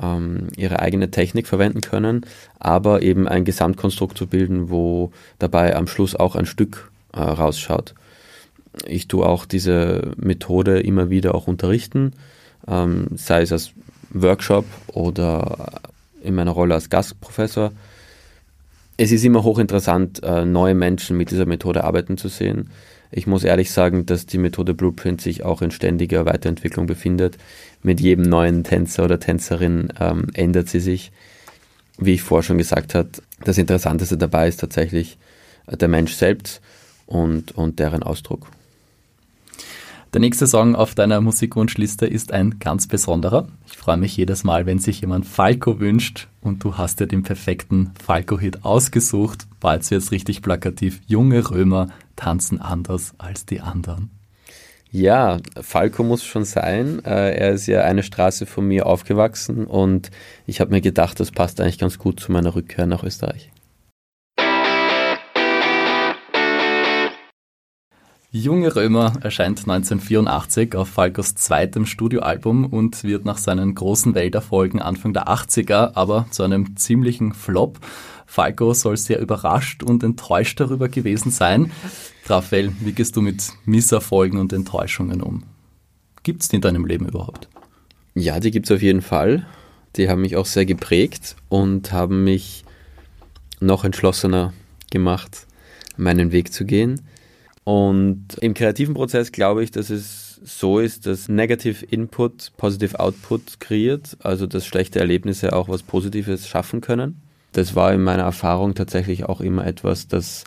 ähm, 0.01 0.49
ihre 0.57 0.81
eigene 0.81 1.11
Technik 1.11 1.47
verwenden 1.47 1.81
können, 1.81 2.27
aber 2.59 3.03
eben 3.03 3.29
ein 3.29 3.45
Gesamtkonstrukt 3.45 4.17
zu 4.17 4.27
bilden, 4.27 4.71
wo 4.71 5.13
dabei 5.39 5.77
am 5.77 5.87
Schluss 5.87 6.15
auch 6.15 6.37
ein 6.37 6.47
Stück 6.47 6.91
äh, 7.13 7.21
rausschaut. 7.21 7.95
Ich 8.87 9.09
tue 9.09 9.27
auch 9.27 9.47
diese 9.47 10.13
Methode 10.17 10.81
immer 10.81 11.11
wieder 11.11 11.35
auch 11.35 11.49
unterrichten, 11.49 12.13
ähm, 12.69 13.09
sei 13.17 13.43
es 13.43 13.53
als 13.53 13.73
Workshop 14.11 14.65
oder 14.89 15.83
in 16.23 16.35
meiner 16.35 16.53
Rolle 16.53 16.75
als 16.75 16.91
Gastprofessor. 16.91 17.73
Es 18.97 19.13
ist 19.13 19.25
immer 19.25 19.43
hochinteressant, 19.43 20.23
äh, 20.23 20.45
neue 20.45 20.75
Menschen 20.75 21.17
mit 21.17 21.31
dieser 21.31 21.47
Methode 21.47 21.85
arbeiten 21.85 22.19
zu 22.19 22.29
sehen. 22.29 22.71
Ich 23.13 23.27
muss 23.27 23.45
ehrlich 23.45 23.71
sagen, 23.71 24.07
dass 24.07 24.27
die 24.27 24.39
Methode 24.39 24.75
Blueprint 24.75 25.21
sich 25.21 25.45
auch 25.45 25.63
in 25.63 25.71
ständiger 25.71 26.27
Weiterentwicklung 26.27 26.87
befindet. 26.87 27.39
Mit 27.83 28.01
jedem 28.01 28.25
neuen 28.25 28.63
Tänzer 28.63 29.05
oder 29.05 29.19
Tänzerin 29.19 29.93
ähm, 29.99 30.27
ändert 30.35 30.69
sie 30.69 30.81
sich. 30.81 31.11
Wie 31.99 32.15
ich 32.15 32.23
vorher 32.23 32.45
schon 32.45 32.59
gesagt 32.59 32.95
habe, 32.95 33.11
das 33.45 33.59
Interessanteste 33.59 34.17
dabei 34.17 34.49
ist 34.49 34.61
tatsächlich 34.61 35.19
äh, 35.67 35.77
der 35.77 35.89
Mensch 35.89 36.15
selbst 36.15 36.61
und, 37.07 37.53
und 37.53 37.79
deren 37.79 38.03
Ausdruck. 38.03 38.47
Der 40.13 40.21
nächste 40.21 40.49
Song 40.49 40.75
auf 40.75 40.97
deiner 40.97 41.21
Musikwunschliste 41.21 42.05
ist 42.05 42.33
ein 42.33 42.59
ganz 42.59 42.89
besonderer. 42.89 43.47
Ich 43.67 43.77
freue 43.77 43.97
mich 43.97 44.17
jedes 44.17 44.43
Mal, 44.43 44.67
wenn 44.67 44.81
sich 44.81 45.03
jemand 45.03 45.25
Falco 45.25 45.79
wünscht 45.79 46.27
und 46.41 46.65
du 46.65 46.77
hast 46.77 46.99
dir 46.99 47.07
den 47.07 47.23
perfekten 47.23 47.93
Falco-Hit 48.03 48.65
ausgesucht. 48.65 49.47
Bald 49.61 49.89
jetzt 49.89 50.11
richtig 50.11 50.43
plakativ. 50.43 51.01
Junge 51.07 51.49
Römer 51.49 51.91
tanzen 52.21 52.61
anders 52.61 53.15
als 53.17 53.47
die 53.47 53.61
anderen. 53.61 54.11
Ja, 54.93 55.39
Falco 55.61 56.03
muss 56.03 56.23
schon 56.25 56.45
sein. 56.45 57.03
Äh, 57.05 57.35
er 57.37 57.53
ist 57.53 57.67
ja 57.67 57.83
eine 57.83 58.03
Straße 58.03 58.45
von 58.45 58.67
mir 58.67 58.87
aufgewachsen 58.87 59.67
und 59.67 60.11
ich 60.47 60.61
habe 60.61 60.73
mir 60.73 60.81
gedacht, 60.81 61.19
das 61.19 61.31
passt 61.31 61.61
eigentlich 61.61 61.79
ganz 61.79 61.99
gut 61.99 62.21
zu 62.21 62.31
meiner 62.33 62.55
Rückkehr 62.55 62.87
nach 62.87 63.05
Österreich. 63.05 63.51
Junge 68.33 68.77
Römer 68.77 69.15
erscheint 69.23 69.61
1984 69.61 70.77
auf 70.77 70.89
Falcos 70.89 71.35
zweitem 71.35 71.85
Studioalbum 71.85 72.67
und 72.67 73.03
wird 73.03 73.25
nach 73.25 73.39
seinen 73.39 73.75
großen 73.75 74.15
Welterfolgen 74.15 74.81
Anfang 74.81 75.13
der 75.13 75.27
80er 75.27 75.97
aber 75.97 76.27
zu 76.31 76.45
einem 76.45 76.77
ziemlichen 76.77 77.33
Flop. 77.33 77.81
Falco 78.31 78.73
soll 78.75 78.97
sehr 78.97 79.19
überrascht 79.19 79.83
und 79.83 80.05
enttäuscht 80.05 80.61
darüber 80.61 80.89
gewesen 80.89 81.33
sein. 81.33 81.73
Raphael, 82.27 82.71
wie 82.79 82.93
gehst 82.93 83.17
du 83.17 83.23
mit 83.23 83.51
Misserfolgen 83.65 84.39
und 84.39 84.53
Enttäuschungen 84.53 85.21
um? 85.21 85.43
Gibt 86.23 86.43
es 86.43 86.49
die 86.49 86.57
in 86.57 86.63
deinem 86.63 86.87
Leben 86.87 87.09
überhaupt? 87.09 87.49
Ja, 88.15 88.39
die 88.39 88.53
gibt 88.53 88.67
es 88.67 88.77
auf 88.77 88.83
jeden 88.83 89.03
Fall. 89.03 89.49
Die 89.97 90.09
haben 90.09 90.21
mich 90.21 90.37
auch 90.37 90.47
sehr 90.47 90.65
geprägt 90.65 91.35
und 91.49 91.91
haben 91.91 92.23
mich 92.23 92.65
noch 93.59 93.83
entschlossener 93.83 94.53
gemacht, 94.93 95.49
meinen 95.97 96.31
Weg 96.31 96.53
zu 96.53 96.65
gehen. 96.65 97.01
Und 97.65 98.35
im 98.41 98.55
kreativen 98.55 98.95
Prozess 98.95 99.33
glaube 99.33 99.65
ich, 99.65 99.73
dass 99.73 99.91
es 99.91 100.41
so 100.45 100.79
ist, 100.79 101.05
dass 101.05 101.29
Negative 101.29 101.85
Input 101.85 102.53
Positive 102.57 103.01
Output 103.01 103.59
kreiert, 103.59 104.17
also 104.21 104.47
dass 104.47 104.67
schlechte 104.67 105.01
Erlebnisse 105.01 105.53
auch 105.53 105.69
was 105.69 105.83
Positives 105.83 106.47
schaffen 106.47 106.81
können. 106.81 107.21
Das 107.53 107.75
war 107.75 107.93
in 107.93 108.03
meiner 108.03 108.23
Erfahrung 108.23 108.75
tatsächlich 108.75 109.25
auch 109.25 109.41
immer 109.41 109.67
etwas, 109.67 110.09
das, 110.09 110.45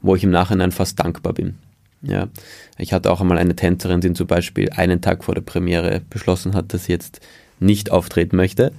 wo 0.00 0.16
ich 0.16 0.24
im 0.24 0.30
Nachhinein 0.30 0.72
fast 0.72 0.98
dankbar 0.98 1.32
bin. 1.32 1.56
Ja, 2.02 2.28
ich 2.76 2.92
hatte 2.92 3.10
auch 3.10 3.20
einmal 3.20 3.38
eine 3.38 3.56
Tänzerin, 3.56 4.00
die 4.00 4.12
zum 4.12 4.26
Beispiel 4.26 4.70
einen 4.70 5.00
Tag 5.00 5.24
vor 5.24 5.34
der 5.34 5.42
Premiere 5.42 6.02
beschlossen 6.10 6.54
hat, 6.54 6.74
dass 6.74 6.84
sie 6.84 6.92
jetzt 6.92 7.20
nicht 7.60 7.90
auftreten 7.90 8.36
möchte. 8.36 8.72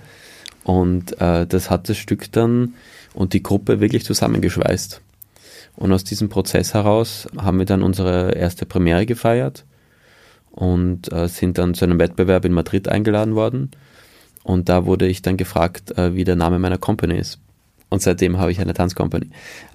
Und 0.63 1.19
äh, 1.21 1.47
das 1.47 1.69
hat 1.69 1.89
das 1.89 1.97
Stück 1.97 2.31
dann 2.31 2.73
und 3.13 3.33
die 3.33 3.43
Gruppe 3.43 3.79
wirklich 3.79 4.03
zusammengeschweißt. 4.03 5.01
Und 5.75 5.91
aus 5.91 6.03
diesem 6.03 6.29
Prozess 6.29 6.73
heraus 6.73 7.27
haben 7.37 7.59
wir 7.59 7.65
dann 7.65 7.83
unsere 7.83 8.33
erste 8.35 8.65
Premiere 8.65 9.05
gefeiert 9.05 9.65
und 10.51 11.11
äh, 11.11 11.27
sind 11.27 11.57
dann 11.57 11.73
zu 11.73 11.85
einem 11.85 11.99
Wettbewerb 11.99 12.45
in 12.45 12.53
Madrid 12.53 12.87
eingeladen 12.87 13.35
worden. 13.35 13.71
Und 14.43 14.69
da 14.69 14.85
wurde 14.85 15.07
ich 15.07 15.21
dann 15.21 15.37
gefragt, 15.37 15.97
äh, 15.97 16.15
wie 16.15 16.23
der 16.23 16.35
Name 16.35 16.59
meiner 16.59 16.77
Company 16.77 17.17
ist. 17.17 17.39
Und 17.89 18.01
seitdem 18.01 18.37
habe 18.37 18.51
ich 18.51 18.59
eine 18.59 18.73
Tanzcompany. 18.73 19.29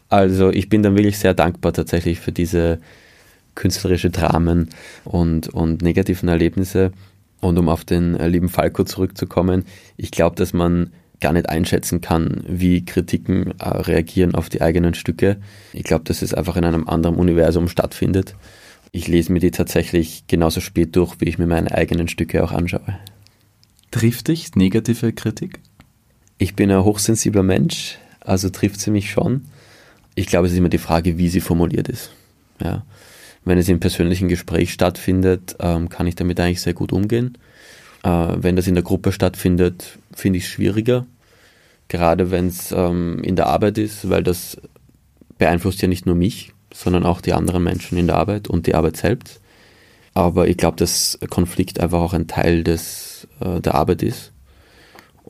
Also 0.08 0.50
ich 0.50 0.68
bin 0.68 0.82
dann 0.82 0.96
wirklich 0.96 1.18
sehr 1.18 1.34
dankbar 1.34 1.72
tatsächlich 1.72 2.20
für 2.20 2.32
diese 2.32 2.80
künstlerische 3.54 4.10
Dramen 4.10 4.70
und, 5.04 5.48
und 5.48 5.82
negativen 5.82 6.28
Erlebnisse. 6.28 6.92
Und 7.40 7.58
um 7.58 7.68
auf 7.68 7.84
den 7.84 8.16
äh, 8.16 8.28
lieben 8.28 8.48
Falco 8.48 8.84
zurückzukommen, 8.84 9.64
ich 9.96 10.10
glaube, 10.10 10.36
dass 10.36 10.52
man 10.52 10.90
gar 11.20 11.32
nicht 11.32 11.48
einschätzen 11.48 12.00
kann, 12.00 12.42
wie 12.46 12.84
Kritiken 12.84 13.58
äh, 13.58 13.68
reagieren 13.68 14.34
auf 14.34 14.48
die 14.48 14.62
eigenen 14.62 14.94
Stücke. 14.94 15.36
Ich 15.72 15.84
glaube, 15.84 16.04
dass 16.04 16.22
es 16.22 16.34
einfach 16.34 16.56
in 16.56 16.64
einem 16.64 16.88
anderen 16.88 17.16
Universum 17.16 17.68
stattfindet. 17.68 18.34
Ich 18.92 19.06
lese 19.06 19.32
mir 19.32 19.40
die 19.40 19.52
tatsächlich 19.52 20.26
genauso 20.26 20.60
spät 20.60 20.96
durch, 20.96 21.20
wie 21.20 21.26
ich 21.26 21.38
mir 21.38 21.46
meine 21.46 21.72
eigenen 21.72 22.08
Stücke 22.08 22.42
auch 22.42 22.52
anschaue. 22.52 22.98
Trifft 23.90 24.28
dich 24.28 24.54
negative 24.56 25.12
Kritik? 25.12 25.60
Ich 26.42 26.56
bin 26.56 26.70
ein 26.70 26.84
hochsensibler 26.84 27.42
Mensch, 27.42 27.98
also 28.20 28.48
trifft 28.48 28.80
sie 28.80 28.90
mich 28.90 29.10
schon. 29.10 29.44
Ich 30.14 30.26
glaube, 30.26 30.46
es 30.46 30.54
ist 30.54 30.58
immer 30.58 30.70
die 30.70 30.78
Frage, 30.78 31.18
wie 31.18 31.28
sie 31.28 31.42
formuliert 31.42 31.86
ist. 31.86 32.12
Ja. 32.64 32.86
Wenn 33.44 33.58
es 33.58 33.68
im 33.68 33.78
persönlichen 33.78 34.26
Gespräch 34.26 34.72
stattfindet, 34.72 35.56
ähm, 35.60 35.90
kann 35.90 36.06
ich 36.06 36.14
damit 36.14 36.40
eigentlich 36.40 36.62
sehr 36.62 36.72
gut 36.72 36.94
umgehen. 36.94 37.36
Äh, 38.04 38.36
wenn 38.36 38.56
das 38.56 38.66
in 38.66 38.74
der 38.74 38.82
Gruppe 38.82 39.12
stattfindet, 39.12 39.98
finde 40.14 40.38
ich 40.38 40.44
es 40.44 40.50
schwieriger. 40.50 41.04
Gerade 41.88 42.30
wenn 42.30 42.46
es 42.46 42.72
ähm, 42.72 43.22
in 43.22 43.36
der 43.36 43.48
Arbeit 43.48 43.76
ist, 43.76 44.08
weil 44.08 44.22
das 44.22 44.56
beeinflusst 45.36 45.82
ja 45.82 45.88
nicht 45.88 46.06
nur 46.06 46.14
mich, 46.14 46.54
sondern 46.72 47.04
auch 47.04 47.20
die 47.20 47.34
anderen 47.34 47.62
Menschen 47.62 47.98
in 47.98 48.06
der 48.06 48.16
Arbeit 48.16 48.48
und 48.48 48.66
die 48.66 48.74
Arbeit 48.74 48.96
selbst. 48.96 49.42
Aber 50.14 50.48
ich 50.48 50.56
glaube, 50.56 50.78
dass 50.78 51.18
Konflikt 51.28 51.80
einfach 51.80 52.00
auch 52.00 52.14
ein 52.14 52.28
Teil 52.28 52.64
des, 52.64 53.28
äh, 53.40 53.60
der 53.60 53.74
Arbeit 53.74 54.02
ist 54.02 54.32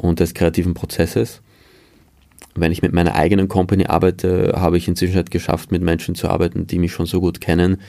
und 0.00 0.20
des 0.20 0.34
kreativen 0.34 0.74
Prozesses. 0.74 1.42
Wenn 2.54 2.72
ich 2.72 2.82
mit 2.82 2.92
meiner 2.92 3.14
eigenen 3.14 3.48
Company 3.48 3.86
arbeite, 3.86 4.54
habe 4.56 4.76
ich 4.76 4.88
inzwischen 4.88 5.14
halt 5.14 5.30
geschafft, 5.30 5.70
mit 5.70 5.82
Menschen 5.82 6.14
zu 6.14 6.28
arbeiten, 6.28 6.66
die 6.66 6.78
mich 6.78 6.92
schon 6.92 7.06
so 7.06 7.20
gut 7.20 7.40
kennen, 7.40 7.80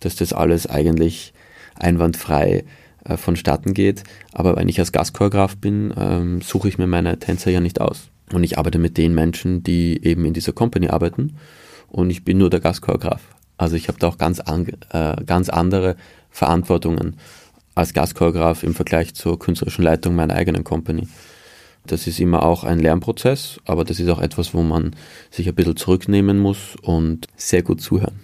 dass 0.00 0.16
das 0.16 0.32
alles 0.32 0.66
eigentlich 0.66 1.34
einwandfrei 1.74 2.64
äh, 3.04 3.16
vonstatten 3.16 3.74
geht. 3.74 4.04
Aber 4.32 4.56
wenn 4.56 4.68
ich 4.68 4.78
als 4.78 4.92
Gastchoreograf 4.92 5.56
bin, 5.56 5.92
ähm, 5.98 6.40
suche 6.40 6.68
ich 6.68 6.78
mir 6.78 6.86
meine 6.86 7.18
Tänzer 7.18 7.50
ja 7.50 7.60
nicht 7.60 7.80
aus. 7.80 8.08
Und 8.32 8.44
ich 8.44 8.58
arbeite 8.58 8.78
mit 8.78 8.96
den 8.96 9.14
Menschen, 9.14 9.62
die 9.62 10.02
eben 10.04 10.24
in 10.24 10.34
dieser 10.34 10.52
Company 10.52 10.88
arbeiten. 10.88 11.36
Und 11.88 12.10
ich 12.10 12.24
bin 12.24 12.38
nur 12.38 12.50
der 12.50 12.60
Gastchoreograf. 12.60 13.22
Also 13.56 13.76
ich 13.76 13.88
habe 13.88 13.98
da 13.98 14.08
auch 14.08 14.18
ganz, 14.18 14.40
an, 14.40 14.68
äh, 14.90 15.16
ganz 15.24 15.48
andere 15.48 15.96
Verantwortungen 16.30 17.16
als 17.74 17.92
Gastchoreograf 17.92 18.62
im 18.62 18.74
Vergleich 18.74 19.14
zur 19.14 19.38
künstlerischen 19.38 19.82
Leitung 19.84 20.14
meiner 20.14 20.34
eigenen 20.34 20.64
Company. 20.64 21.08
Das 21.88 22.06
ist 22.06 22.20
immer 22.20 22.42
auch 22.42 22.64
ein 22.64 22.78
Lernprozess, 22.78 23.60
aber 23.64 23.82
das 23.82 23.98
ist 23.98 24.10
auch 24.10 24.20
etwas, 24.20 24.52
wo 24.52 24.62
man 24.62 24.94
sich 25.30 25.48
ein 25.48 25.54
bisschen 25.54 25.76
zurücknehmen 25.76 26.38
muss 26.38 26.76
und 26.82 27.26
sehr 27.34 27.62
gut 27.62 27.80
zuhören. 27.80 28.20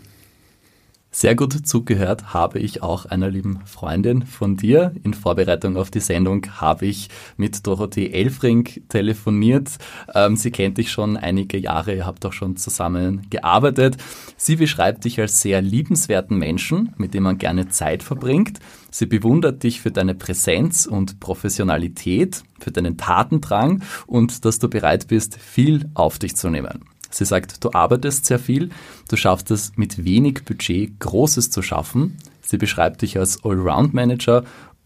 Sehr 1.10 1.36
gut 1.36 1.66
zugehört 1.66 2.34
habe 2.34 2.58
ich 2.58 2.82
auch 2.82 3.06
einer 3.06 3.30
lieben 3.30 3.60
Freundin 3.66 4.26
von 4.26 4.56
dir. 4.56 4.92
In 5.04 5.14
Vorbereitung 5.14 5.76
auf 5.76 5.90
die 5.90 6.00
Sendung 6.00 6.44
habe 6.60 6.86
ich 6.86 7.08
mit 7.36 7.66
Dorothee 7.68 8.10
Elfring 8.10 8.68
telefoniert. 8.88 9.70
Ähm, 10.12 10.34
sie 10.34 10.50
kennt 10.50 10.76
dich 10.76 10.90
schon 10.90 11.16
einige 11.16 11.56
Jahre, 11.56 11.94
ihr 11.94 12.04
habt 12.04 12.26
auch 12.26 12.32
schon 12.32 12.56
zusammen 12.56 13.28
gearbeitet. 13.30 13.96
Sie 14.36 14.56
beschreibt 14.56 15.04
dich 15.04 15.20
als 15.20 15.40
sehr 15.40 15.62
liebenswerten 15.62 16.36
Menschen, 16.36 16.92
mit 16.98 17.14
dem 17.14 17.22
man 17.22 17.38
gerne 17.38 17.68
Zeit 17.68 18.02
verbringt. 18.02 18.58
Sie 18.96 19.06
bewundert 19.06 19.64
dich 19.64 19.80
für 19.80 19.90
deine 19.90 20.14
Präsenz 20.14 20.86
und 20.86 21.18
Professionalität, 21.18 22.44
für 22.60 22.70
deinen 22.70 22.96
Tatendrang 22.96 23.82
und 24.06 24.44
dass 24.44 24.60
du 24.60 24.70
bereit 24.70 25.08
bist, 25.08 25.36
viel 25.36 25.90
auf 25.94 26.20
dich 26.20 26.36
zu 26.36 26.48
nehmen. 26.48 26.84
Sie 27.10 27.24
sagt, 27.24 27.64
du 27.64 27.72
arbeitest 27.72 28.24
sehr 28.24 28.38
viel, 28.38 28.68
du 29.08 29.16
schaffst 29.16 29.50
es 29.50 29.72
mit 29.74 30.04
wenig 30.04 30.44
Budget 30.44 31.00
Großes 31.00 31.50
zu 31.50 31.60
schaffen. 31.60 32.18
Sie 32.40 32.56
beschreibt 32.56 33.02
dich 33.02 33.18
als 33.18 33.44
Allround-Manager 33.44 34.44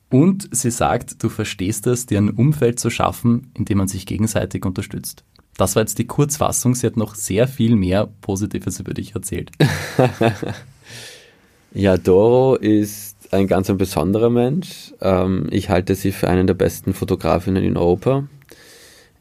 und 0.09 0.49
sie 0.53 0.71
sagt, 0.71 1.23
du 1.23 1.29
verstehst 1.29 1.87
es, 1.87 2.07
dir 2.07 2.17
ein 2.17 2.31
Umfeld 2.31 2.81
zu 2.81 2.89
schaffen, 2.89 3.51
in 3.53 3.67
dem 3.67 3.77
man 3.77 3.89
sich 3.89 4.07
gegenseitig 4.07 4.65
unterstützt. 4.65 5.23
Das 5.59 5.77
war 5.77 5.83
jetzt 5.83 5.99
die 5.99 6.07
Kurzfassung. 6.07 6.75
Sie 6.75 6.87
hat 6.87 6.97
noch 6.97 7.15
sehr 7.15 7.47
viel 7.47 7.77
mehr 7.77 8.09
Positives 8.23 8.81
über 8.81 8.95
dich 8.95 9.15
erzählt. 9.15 9.51
ja, 11.75 11.99
Doro 11.99 12.55
ist 12.55 13.18
ein 13.31 13.47
ganz 13.47 13.71
ein 13.71 13.79
besonderer 13.79 14.31
Mensch. 14.31 14.95
Ähm, 15.01 15.47
ich 15.51 15.69
halte 15.69 15.95
sie 15.95 16.13
für 16.13 16.29
einen 16.29 16.47
der 16.47 16.55
besten 16.55 16.95
Fotografinnen 16.95 17.63
in 17.63 17.77
Europa 17.77 18.25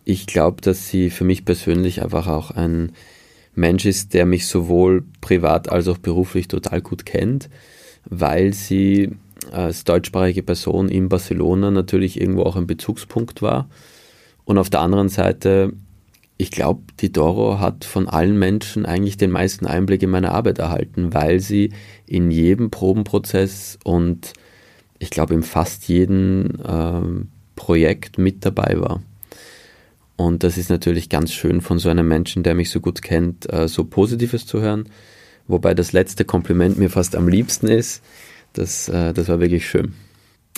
ich 0.09 0.25
glaube, 0.25 0.61
dass 0.61 0.87
sie 0.87 1.09
für 1.09 1.25
mich 1.25 1.43
persönlich 1.43 2.01
einfach 2.01 2.27
auch 2.27 2.51
ein 2.51 2.93
Mensch 3.55 3.85
ist, 3.85 4.13
der 4.13 4.25
mich 4.25 4.47
sowohl 4.47 5.03
privat 5.19 5.69
als 5.69 5.89
auch 5.89 5.97
beruflich 5.97 6.47
total 6.47 6.79
gut 6.79 7.05
kennt, 7.05 7.49
weil 8.05 8.53
sie 8.53 9.11
als 9.51 9.83
deutschsprachige 9.83 10.43
Person 10.43 10.87
in 10.87 11.09
Barcelona 11.09 11.71
natürlich 11.71 12.21
irgendwo 12.21 12.43
auch 12.43 12.55
ein 12.55 12.67
Bezugspunkt 12.67 13.41
war. 13.41 13.67
Und 14.45 14.57
auf 14.57 14.69
der 14.69 14.79
anderen 14.79 15.09
Seite, 15.09 15.73
ich 16.37 16.51
glaube, 16.51 16.83
die 16.99 17.11
Doro 17.11 17.59
hat 17.59 17.83
von 17.83 18.07
allen 18.07 18.37
Menschen 18.37 18.85
eigentlich 18.85 19.17
den 19.17 19.31
meisten 19.31 19.65
Einblick 19.65 20.03
in 20.03 20.11
meine 20.11 20.31
Arbeit 20.31 20.59
erhalten, 20.59 21.13
weil 21.13 21.39
sie 21.39 21.71
in 22.05 22.29
jedem 22.29 22.69
Probenprozess 22.69 23.79
und 23.83 24.33
ich 24.99 25.09
glaube 25.09 25.33
in 25.33 25.43
fast 25.43 25.87
jedem 25.87 26.59
äh, 26.63 27.25
Projekt 27.55 28.17
mit 28.17 28.45
dabei 28.45 28.75
war. 28.79 29.01
Und 30.15 30.43
das 30.43 30.57
ist 30.57 30.69
natürlich 30.69 31.09
ganz 31.09 31.31
schön 31.31 31.61
von 31.61 31.79
so 31.79 31.89
einem 31.89 32.07
Menschen, 32.07 32.43
der 32.43 32.55
mich 32.55 32.69
so 32.69 32.79
gut 32.79 33.01
kennt, 33.01 33.51
äh, 33.51 33.67
so 33.67 33.83
Positives 33.83 34.45
zu 34.45 34.59
hören. 34.61 34.89
Wobei 35.47 35.73
das 35.73 35.91
letzte 35.91 36.25
Kompliment 36.25 36.77
mir 36.77 36.89
fast 36.89 37.15
am 37.15 37.27
liebsten 37.27 37.67
ist. 37.67 38.03
Das, 38.53 38.89
äh, 38.89 39.13
das 39.13 39.27
war 39.27 39.39
wirklich 39.39 39.67
schön. 39.67 39.93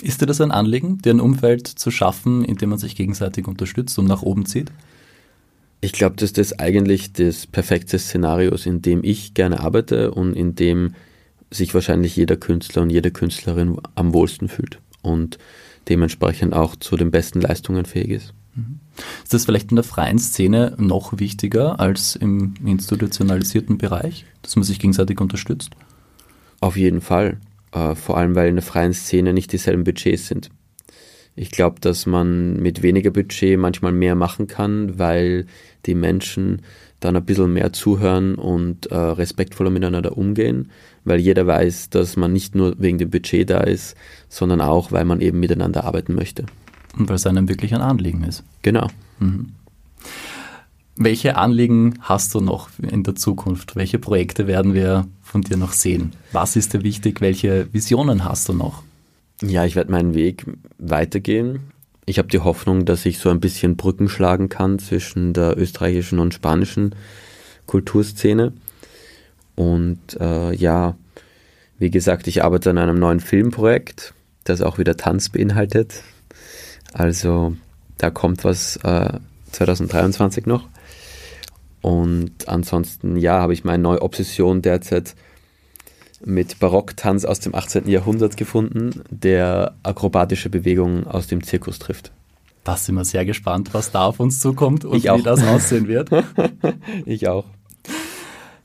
Ist 0.02 0.22
dir 0.22 0.26
das 0.26 0.40
ein 0.40 0.50
Anliegen, 0.50 0.98
dir 0.98 1.12
ein 1.12 1.20
Umfeld 1.20 1.66
zu 1.66 1.90
schaffen, 1.90 2.44
in 2.44 2.56
dem 2.56 2.70
man 2.70 2.78
sich 2.78 2.96
gegenseitig 2.96 3.46
unterstützt 3.46 3.98
und 3.98 4.06
nach 4.06 4.22
oben 4.22 4.46
zieht? 4.46 4.72
Ich 5.80 5.92
glaube, 5.92 6.16
dass 6.16 6.32
das 6.32 6.58
eigentlich 6.58 7.12
das 7.12 7.46
perfekte 7.46 7.98
Szenario 7.98 8.52
ist, 8.52 8.66
in 8.66 8.82
dem 8.82 9.02
ich 9.02 9.34
gerne 9.34 9.60
arbeite 9.60 10.10
und 10.10 10.34
in 10.34 10.54
dem 10.54 10.94
sich 11.50 11.74
wahrscheinlich 11.74 12.16
jeder 12.16 12.36
Künstler 12.36 12.82
und 12.82 12.90
jede 12.90 13.10
Künstlerin 13.10 13.78
am 13.94 14.12
wohlsten 14.12 14.48
fühlt 14.48 14.78
und 15.02 15.38
dementsprechend 15.88 16.54
auch 16.54 16.76
zu 16.76 16.96
den 16.96 17.10
besten 17.10 17.40
Leistungen 17.40 17.86
fähig 17.86 18.10
ist. 18.10 18.34
Mhm. 18.54 18.78
Ist 19.22 19.32
das 19.32 19.44
vielleicht 19.46 19.70
in 19.70 19.76
der 19.76 19.84
freien 19.84 20.18
Szene 20.18 20.74
noch 20.78 21.18
wichtiger 21.18 21.80
als 21.80 22.14
im 22.14 22.54
institutionalisierten 22.64 23.78
Bereich, 23.78 24.26
dass 24.42 24.56
man 24.56 24.64
sich 24.64 24.78
gegenseitig 24.78 25.20
unterstützt? 25.20 25.70
Auf 26.60 26.76
jeden 26.76 27.00
Fall. 27.00 27.38
Äh, 27.72 27.94
vor 27.94 28.18
allem, 28.18 28.34
weil 28.34 28.48
in 28.48 28.56
der 28.56 28.62
freien 28.62 28.92
Szene 28.92 29.32
nicht 29.32 29.52
dieselben 29.52 29.84
Budgets 29.84 30.28
sind. 30.28 30.50
Ich 31.36 31.50
glaube, 31.50 31.80
dass 31.80 32.06
man 32.06 32.54
mit 32.54 32.82
weniger 32.82 33.10
Budget 33.10 33.58
manchmal 33.58 33.92
mehr 33.92 34.14
machen 34.14 34.46
kann, 34.46 34.98
weil 34.98 35.46
die 35.86 35.94
Menschen 35.94 36.62
dann 37.00 37.16
ein 37.16 37.24
bisschen 37.24 37.52
mehr 37.52 37.72
zuhören 37.72 38.34
und 38.34 38.86
äh, 38.86 38.94
respektvoller 38.94 39.70
miteinander 39.70 40.16
umgehen, 40.18 40.70
weil 41.04 41.18
jeder 41.18 41.46
weiß, 41.46 41.90
dass 41.90 42.16
man 42.16 42.32
nicht 42.32 42.54
nur 42.54 42.74
wegen 42.78 42.98
dem 42.98 43.10
Budget 43.10 43.48
da 43.48 43.60
ist, 43.60 43.96
sondern 44.28 44.60
auch, 44.60 44.92
weil 44.92 45.06
man 45.06 45.20
eben 45.20 45.40
miteinander 45.40 45.84
arbeiten 45.84 46.14
möchte. 46.14 46.44
Und 46.98 47.08
weil 47.08 47.16
es 47.16 47.26
einem 47.26 47.48
wirklich 47.48 47.74
ein 47.74 47.80
Anliegen 47.80 48.22
ist. 48.24 48.44
Genau. 48.62 48.88
Mhm. 49.18 49.52
Welche 50.96 51.36
Anliegen 51.36 51.94
hast 52.00 52.34
du 52.34 52.40
noch 52.40 52.68
in 52.82 53.02
der 53.02 53.14
Zukunft? 53.14 53.74
Welche 53.74 53.98
Projekte 53.98 54.46
werden 54.46 54.74
wir 54.74 55.06
von 55.22 55.40
dir 55.40 55.56
noch 55.56 55.72
sehen? 55.72 56.12
Was 56.32 56.56
ist 56.56 56.74
dir 56.74 56.82
wichtig? 56.82 57.22
Welche 57.22 57.72
Visionen 57.72 58.24
hast 58.24 58.50
du 58.50 58.52
noch? 58.52 58.82
Ja, 59.42 59.64
ich 59.64 59.76
werde 59.76 59.90
meinen 59.90 60.14
Weg 60.14 60.44
weitergehen. 60.78 61.72
Ich 62.06 62.18
habe 62.18 62.28
die 62.28 62.40
Hoffnung, 62.40 62.84
dass 62.84 63.06
ich 63.06 63.18
so 63.18 63.30
ein 63.30 63.40
bisschen 63.40 63.76
Brücken 63.76 64.08
schlagen 64.08 64.48
kann 64.48 64.78
zwischen 64.78 65.32
der 65.32 65.56
österreichischen 65.56 66.18
und 66.18 66.34
spanischen 66.34 66.94
Kulturszene. 67.66 68.52
Und 69.54 70.18
äh, 70.18 70.54
ja, 70.54 70.96
wie 71.78 71.90
gesagt, 71.90 72.26
ich 72.26 72.44
arbeite 72.44 72.70
an 72.70 72.78
einem 72.78 72.98
neuen 72.98 73.20
Filmprojekt, 73.20 74.12
das 74.44 74.60
auch 74.60 74.78
wieder 74.78 74.96
Tanz 74.96 75.28
beinhaltet. 75.28 76.02
Also 76.92 77.54
da 77.96 78.10
kommt 78.10 78.44
was 78.44 78.76
äh, 78.76 79.18
2023 79.52 80.46
noch. 80.46 80.68
Und 81.80 82.48
ansonsten, 82.48 83.16
ja, 83.16 83.40
habe 83.40 83.54
ich 83.54 83.64
meine 83.64 83.82
neue 83.82 84.02
Obsession 84.02 84.60
derzeit 84.60 85.14
mit 86.24 86.58
Barocktanz 86.58 87.24
aus 87.24 87.40
dem 87.40 87.54
18. 87.54 87.88
Jahrhundert 87.88 88.36
gefunden, 88.36 89.02
der 89.10 89.74
akrobatische 89.82 90.50
Bewegungen 90.50 91.06
aus 91.06 91.26
dem 91.26 91.42
Zirkus 91.42 91.78
trifft. 91.78 92.12
Da 92.64 92.76
sind 92.76 92.94
wir 92.96 93.04
sehr 93.04 93.24
gespannt, 93.24 93.70
was 93.72 93.90
da 93.90 94.04
auf 94.04 94.20
uns 94.20 94.40
zukommt 94.40 94.84
und 94.84 95.02
wie 95.02 95.22
das 95.22 95.42
aussehen 95.42 95.88
wird. 95.88 96.10
ich 97.06 97.26
auch. 97.26 97.46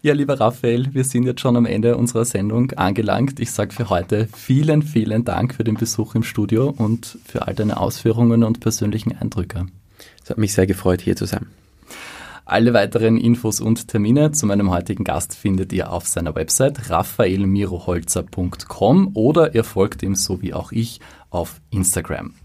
Ja, 0.01 0.13
lieber 0.13 0.39
Raphael, 0.39 0.93
wir 0.93 1.03
sind 1.03 1.23
jetzt 1.23 1.41
schon 1.41 1.55
am 1.55 1.65
Ende 1.65 1.97
unserer 1.97 2.25
Sendung 2.25 2.71
angelangt. 2.73 3.39
Ich 3.39 3.51
sage 3.51 3.73
für 3.73 3.89
heute 3.89 4.27
vielen, 4.35 4.83
vielen 4.83 5.25
Dank 5.25 5.55
für 5.55 5.63
den 5.63 5.75
Besuch 5.75 6.13
im 6.13 6.21
Studio 6.21 6.71
und 6.77 7.17
für 7.25 7.47
all 7.47 7.55
deine 7.55 7.77
Ausführungen 7.77 8.43
und 8.43 8.59
persönlichen 8.59 9.17
Eindrücke. 9.17 9.65
Es 10.23 10.29
hat 10.29 10.37
mich 10.37 10.53
sehr 10.53 10.67
gefreut, 10.67 11.01
hier 11.01 11.15
zu 11.15 11.25
sein. 11.25 11.47
Alle 12.47 12.75
weiteren 12.75 13.17
Infos 13.17 13.59
und 13.59 13.87
Termine 13.87 14.31
zu 14.31 14.45
meinem 14.45 14.69
heutigen 14.69 15.03
Gast 15.03 15.33
findet 15.33 15.73
ihr 15.73 15.91
auf 15.91 16.07
seiner 16.07 16.35
Website 16.35 16.91
raphaelmiroholzer.com 16.91 19.09
oder 19.15 19.55
ihr 19.55 19.63
folgt 19.63 20.03
ihm 20.03 20.13
so 20.13 20.43
wie 20.43 20.53
auch 20.53 20.71
ich 20.71 20.99
auf 21.31 21.59
Instagram. 21.71 22.35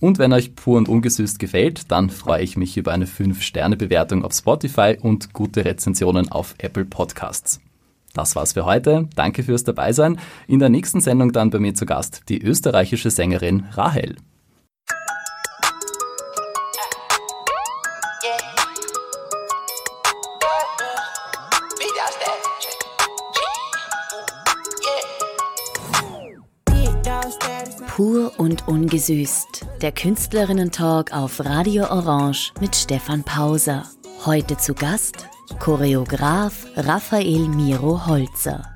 Und 0.00 0.18
wenn 0.18 0.32
euch 0.32 0.54
pur 0.54 0.78
und 0.78 0.88
ungesüßt 0.88 1.38
gefällt, 1.38 1.90
dann 1.90 2.08
freue 2.08 2.42
ich 2.42 2.56
mich 2.56 2.78
über 2.78 2.92
eine 2.92 3.04
5-Sterne-Bewertung 3.04 4.24
auf 4.24 4.32
Spotify 4.32 4.96
und 4.98 5.34
gute 5.34 5.66
Rezensionen 5.66 6.32
auf 6.32 6.54
Apple 6.56 6.86
Podcasts. 6.86 7.60
Das 8.14 8.36
war's 8.36 8.54
für 8.54 8.64
heute. 8.64 9.06
Danke 9.16 9.42
fürs 9.42 9.64
Dabeisein. 9.64 10.18
In 10.48 10.60
der 10.60 10.70
nächsten 10.70 11.02
Sendung 11.02 11.32
dann 11.32 11.50
bei 11.50 11.58
mir 11.58 11.74
zu 11.74 11.84
Gast 11.84 12.22
die 12.30 12.40
österreichische 12.40 13.10
Sängerin 13.10 13.66
Rahel. 13.72 14.16
Pur 27.96 28.32
und 28.36 28.68
ungesüßt. 28.68 29.64
Der 29.80 29.90
Künstlerinnen-Talk 29.90 31.14
auf 31.14 31.42
Radio 31.42 31.84
Orange 31.84 32.52
mit 32.60 32.76
Stefan 32.76 33.24
Pauser. 33.24 33.84
Heute 34.26 34.58
zu 34.58 34.74
Gast 34.74 35.26
Choreograf 35.60 36.66
Raphael 36.76 37.48
Miro 37.48 38.06
Holzer. 38.06 38.75